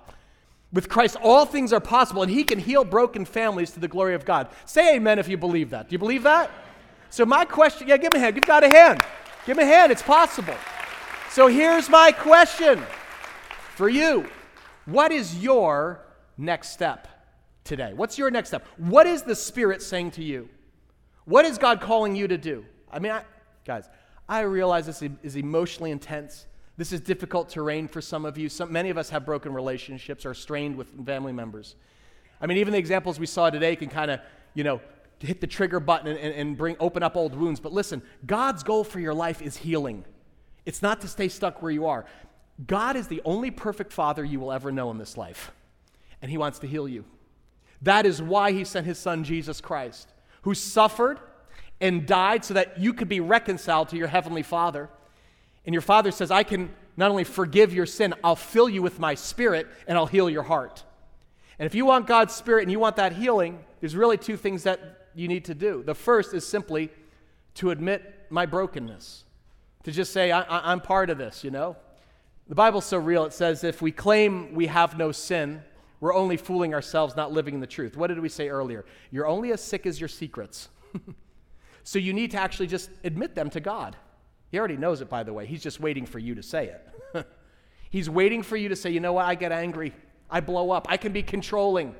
[0.73, 4.15] With Christ, all things are possible, and He can heal broken families to the glory
[4.15, 4.49] of God.
[4.65, 5.91] Say amen if you believe that.
[5.91, 6.51] Do you believe that?
[7.11, 8.37] So, my question yeah, give me a hand.
[8.37, 9.03] Give God a hand.
[9.45, 9.93] Give me a hand.
[9.93, 10.55] It's possible.
[11.29, 12.83] So, here's my question
[13.75, 14.27] for you
[14.91, 16.05] What is your
[16.37, 17.07] next step
[17.63, 17.93] today?
[17.95, 18.67] What's your next step?
[18.77, 20.49] What is the Spirit saying to you?
[21.27, 22.65] What is God calling you to do?
[22.91, 23.23] I mean, I,
[23.65, 23.89] guys,
[24.29, 26.47] I realize this is emotionally intense.
[26.77, 28.49] This is difficult terrain for some of you.
[28.49, 31.77] Some, many of us have broken relationships or strained with family members.
[32.41, 34.21] I mean, even the examples we saw today can kind of,
[34.55, 34.81] you know,
[35.21, 37.61] hit the trigger button and, and, bring open up old wounds.
[37.61, 40.05] But listen, God's goal for your life is healing.
[40.65, 42.07] It's not to stay stuck where you are.
[42.67, 45.53] God is the only perfect father you will ever know in this life,
[46.21, 47.05] and he wants to heal you.
[47.83, 51.19] That is why he sent his son Jesus Christ, who suffered
[51.81, 54.91] and died so that you could be reconciled to your heavenly father.
[55.65, 58.99] And your father says, I can not only forgive your sin, I'll fill you with
[58.99, 60.85] my spirit and I'll heal your heart.
[61.59, 64.65] And if you want God's spirit and you want that healing, there's really two things
[64.65, 65.83] that you need to do.
[65.83, 66.91] The first is simply
[67.55, 69.25] to admit my brokenness,
[69.85, 71.77] to just say, I, am part of this, you know?
[72.51, 75.63] The Bible's so real, it says, if we claim we have no sin,
[76.01, 77.97] we're only fooling ourselves, not living in the truth.
[77.97, 78.85] What did we say earlier?
[79.13, 80.69] You're only as sick as your secrets.
[81.85, 83.95] so you need to actually just admit them to God.
[84.51, 85.47] He already knows it, by the way.
[85.47, 86.75] He's just waiting for you to say
[87.15, 87.25] it.
[87.91, 89.27] He's waiting for you to say, you know what?
[89.27, 89.95] I get angry.
[90.29, 90.89] I blow up.
[90.91, 91.95] I can be controlling.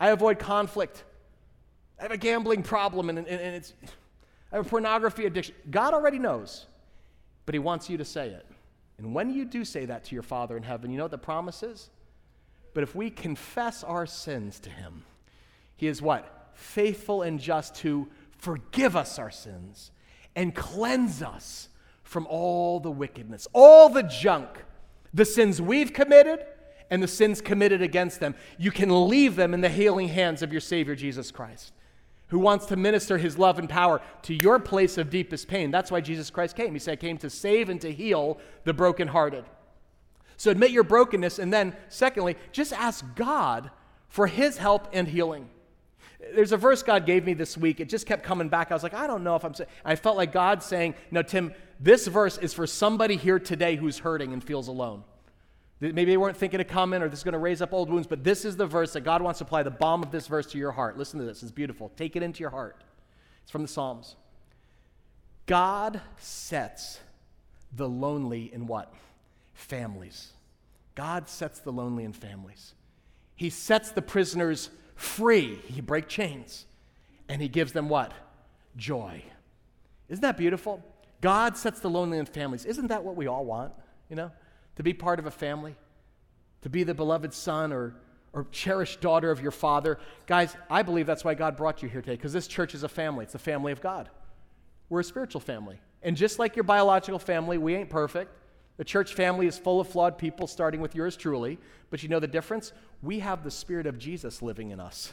[0.00, 1.04] I avoid conflict.
[1.98, 3.74] I have a gambling problem and, and, and it's,
[4.50, 5.54] I have a pornography addiction.
[5.70, 6.64] God already knows,
[7.44, 8.46] but He wants you to say it.
[8.98, 11.18] And when you do say that to your Father in heaven, you know what the
[11.18, 11.90] promise is?
[12.74, 15.04] But if we confess our sins to Him,
[15.76, 16.50] He is what?
[16.54, 19.90] Faithful and just to forgive us our sins
[20.36, 21.68] and cleanse us
[22.02, 24.48] from all the wickedness, all the junk,
[25.12, 26.44] the sins we've committed
[26.90, 28.34] and the sins committed against them.
[28.58, 31.72] You can leave them in the healing hands of your Savior, Jesus Christ,
[32.34, 35.70] who wants to minister his love and power to your place of deepest pain.
[35.70, 36.72] That's why Jesus Christ came.
[36.72, 39.44] He said, I came to save and to heal the brokenhearted.
[40.36, 43.70] So admit your brokenness, and then, secondly, just ask God
[44.08, 45.48] for his help and healing.
[46.34, 47.78] There's a verse God gave me this week.
[47.78, 48.72] It just kept coming back.
[48.72, 49.70] I was like, I don't know if I'm saying.
[49.84, 54.00] I felt like God saying, No, Tim, this verse is for somebody here today who's
[54.00, 55.04] hurting and feels alone.
[55.80, 58.06] Maybe they weren't thinking of coming or this is going to raise up old wounds,
[58.06, 60.46] but this is the verse that God wants to apply the balm of this verse
[60.52, 60.96] to your heart.
[60.96, 61.90] Listen to this, it's beautiful.
[61.96, 62.82] Take it into your heart.
[63.42, 64.16] It's from the Psalms.
[65.46, 67.00] God sets
[67.74, 68.94] the lonely in what?
[69.52, 70.32] Families.
[70.94, 72.74] God sets the lonely in families.
[73.36, 75.56] He sets the prisoners free.
[75.66, 76.66] He breaks chains.
[77.28, 78.12] And he gives them what?
[78.76, 79.22] Joy.
[80.08, 80.82] Isn't that beautiful?
[81.20, 82.64] God sets the lonely in families.
[82.64, 83.72] Isn't that what we all want?
[84.08, 84.30] You know?
[84.76, 85.74] To be part of a family?
[86.62, 87.94] To be the beloved son or,
[88.32, 89.98] or cherished daughter of your father.
[90.26, 92.88] Guys, I believe that's why God brought you here today, because this church is a
[92.88, 93.24] family.
[93.24, 94.08] It's the family of God.
[94.88, 95.80] We're a spiritual family.
[96.02, 98.30] And just like your biological family, we ain't perfect.
[98.76, 101.58] The church family is full of flawed people, starting with yours truly.
[101.90, 102.72] But you know the difference?
[103.02, 105.12] We have the Spirit of Jesus living in us.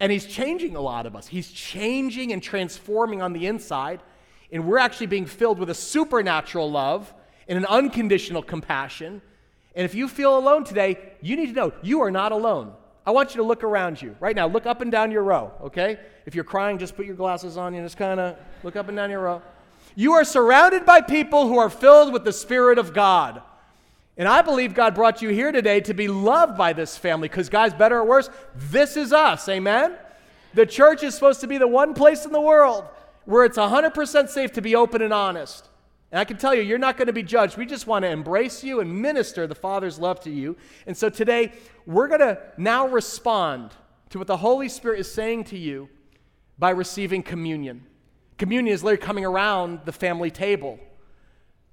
[0.00, 1.26] And He's changing a lot of us.
[1.26, 4.00] He's changing and transforming on the inside.
[4.52, 7.12] And we're actually being filled with a supernatural love
[7.48, 9.22] and an unconditional compassion.
[9.74, 12.72] And if you feel alone today, you need to know you are not alone.
[13.06, 14.46] I want you to look around you right now.
[14.46, 15.98] Look up and down your row, okay?
[16.26, 18.96] If you're crying, just put your glasses on and just kind of look up and
[18.96, 19.42] down your row.
[19.94, 23.40] You are surrounded by people who are filled with the Spirit of God.
[24.18, 27.48] And I believe God brought you here today to be loved by this family because,
[27.48, 29.48] guys, better or worse, this is us.
[29.48, 29.96] Amen?
[30.54, 32.84] The church is supposed to be the one place in the world
[33.24, 35.68] where it's 100% safe to be open and honest.
[36.10, 37.58] And I can tell you, you're not going to be judged.
[37.58, 40.56] We just want to embrace you and minister the Father's love to you.
[40.86, 41.52] And so today,
[41.84, 43.72] we're going to now respond
[44.10, 45.88] to what the Holy Spirit is saying to you
[46.58, 47.84] by receiving communion.
[48.38, 50.78] Communion is literally coming around the family table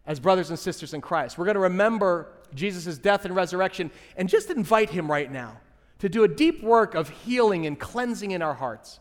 [0.05, 1.37] as brothers and sisters in Christ.
[1.37, 5.57] We're going to remember Jesus' death and resurrection and just invite him right now
[5.99, 8.99] to do a deep work of healing and cleansing in our hearts.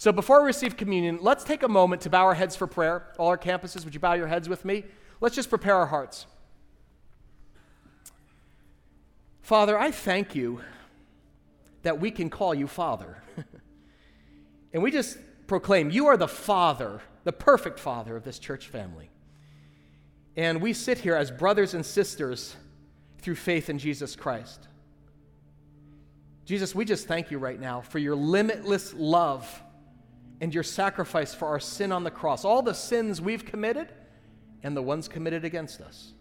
[0.00, 3.12] So before we receive communion, let's take a moment to bow our heads for prayer.
[3.18, 4.84] All our campuses, would you bow your heads with me?
[5.20, 6.24] Let's just prepare our hearts.
[9.42, 10.62] Father, I thank you
[11.82, 13.18] that we can call you Father.
[14.72, 19.10] and we just proclaim you are the Father, the perfect Father of this church family.
[20.34, 22.56] And we sit here as brothers and sisters
[23.18, 24.66] through faith in Jesus Christ.
[26.46, 29.62] Jesus, we just thank you right now for your limitless love
[30.40, 33.88] and your sacrifice for our sin on the cross, all the sins we've committed
[34.62, 36.12] and the ones committed against us.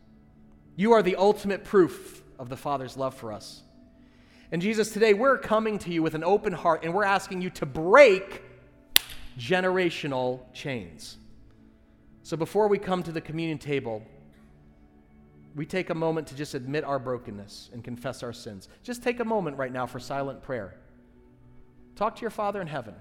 [0.76, 3.64] You are the ultimate proof of the Father's love for us.
[4.52, 7.50] And Jesus, today we're coming to you with an open heart and we're asking you
[7.52, 8.44] to break
[9.38, 11.18] generational chains.
[12.24, 14.04] So before we come to the communion table,
[15.56, 18.70] we take a moment to just admit our brokenness and confess our sins.
[18.84, 20.76] Just take a moment right now for silent prayer.
[21.96, 22.96] Talk to your Father in heaven.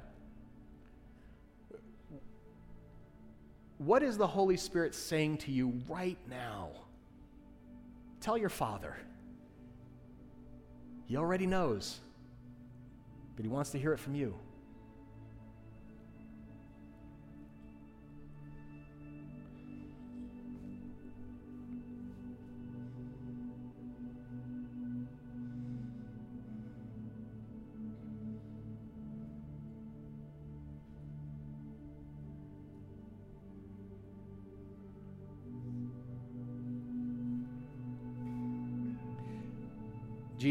[3.78, 6.70] What is the Holy Spirit saying to you right now?
[8.20, 8.96] Tell your Father.
[11.06, 12.00] He already knows,
[13.36, 14.34] but He wants to hear it from you.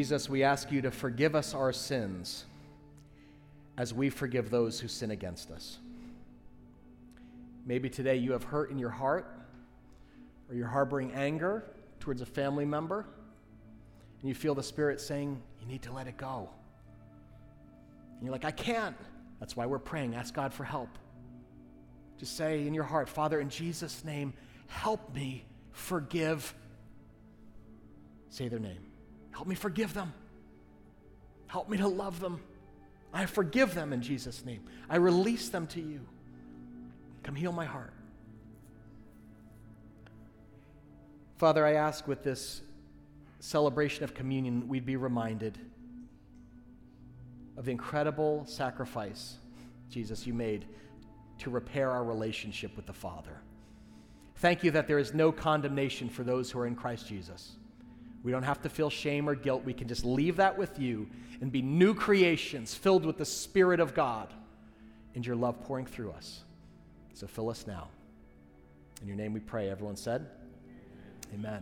[0.07, 2.45] Jesus, we ask you to forgive us our sins
[3.77, 5.79] as we forgive those who sin against us.
[7.65, 9.29] Maybe today you have hurt in your heart
[10.47, 11.65] or you're harboring anger
[11.99, 13.05] towards a family member
[14.21, 16.49] and you feel the Spirit saying, You need to let it go.
[18.13, 18.95] And you're like, I can't.
[19.41, 20.15] That's why we're praying.
[20.15, 20.97] Ask God for help.
[22.17, 24.31] Just say in your heart, Father, in Jesus' name,
[24.67, 25.43] help me
[25.73, 26.55] forgive.
[28.29, 28.86] Say their name.
[29.37, 30.11] Help me forgive them.
[31.45, 32.41] Help me to love them.
[33.13, 34.63] I forgive them in Jesus' name.
[34.89, 35.99] I release them to you.
[37.21, 37.93] Come heal my heart.
[41.35, 42.61] Father, I ask with this
[43.39, 45.59] celebration of communion, we'd be reminded
[47.57, 49.35] of the incredible sacrifice,
[49.91, 50.65] Jesus, you made
[51.37, 53.39] to repair our relationship with the Father.
[54.37, 57.57] Thank you that there is no condemnation for those who are in Christ Jesus.
[58.27, 59.63] We don't have to feel shame or guilt.
[59.63, 61.07] We can just leave that with you
[61.39, 64.33] and be new creations filled with the Spirit of God
[65.15, 66.41] and your love pouring through us.
[67.13, 67.87] So fill us now.
[69.01, 69.69] In your name we pray.
[69.69, 70.27] Everyone said,
[71.33, 71.53] Amen.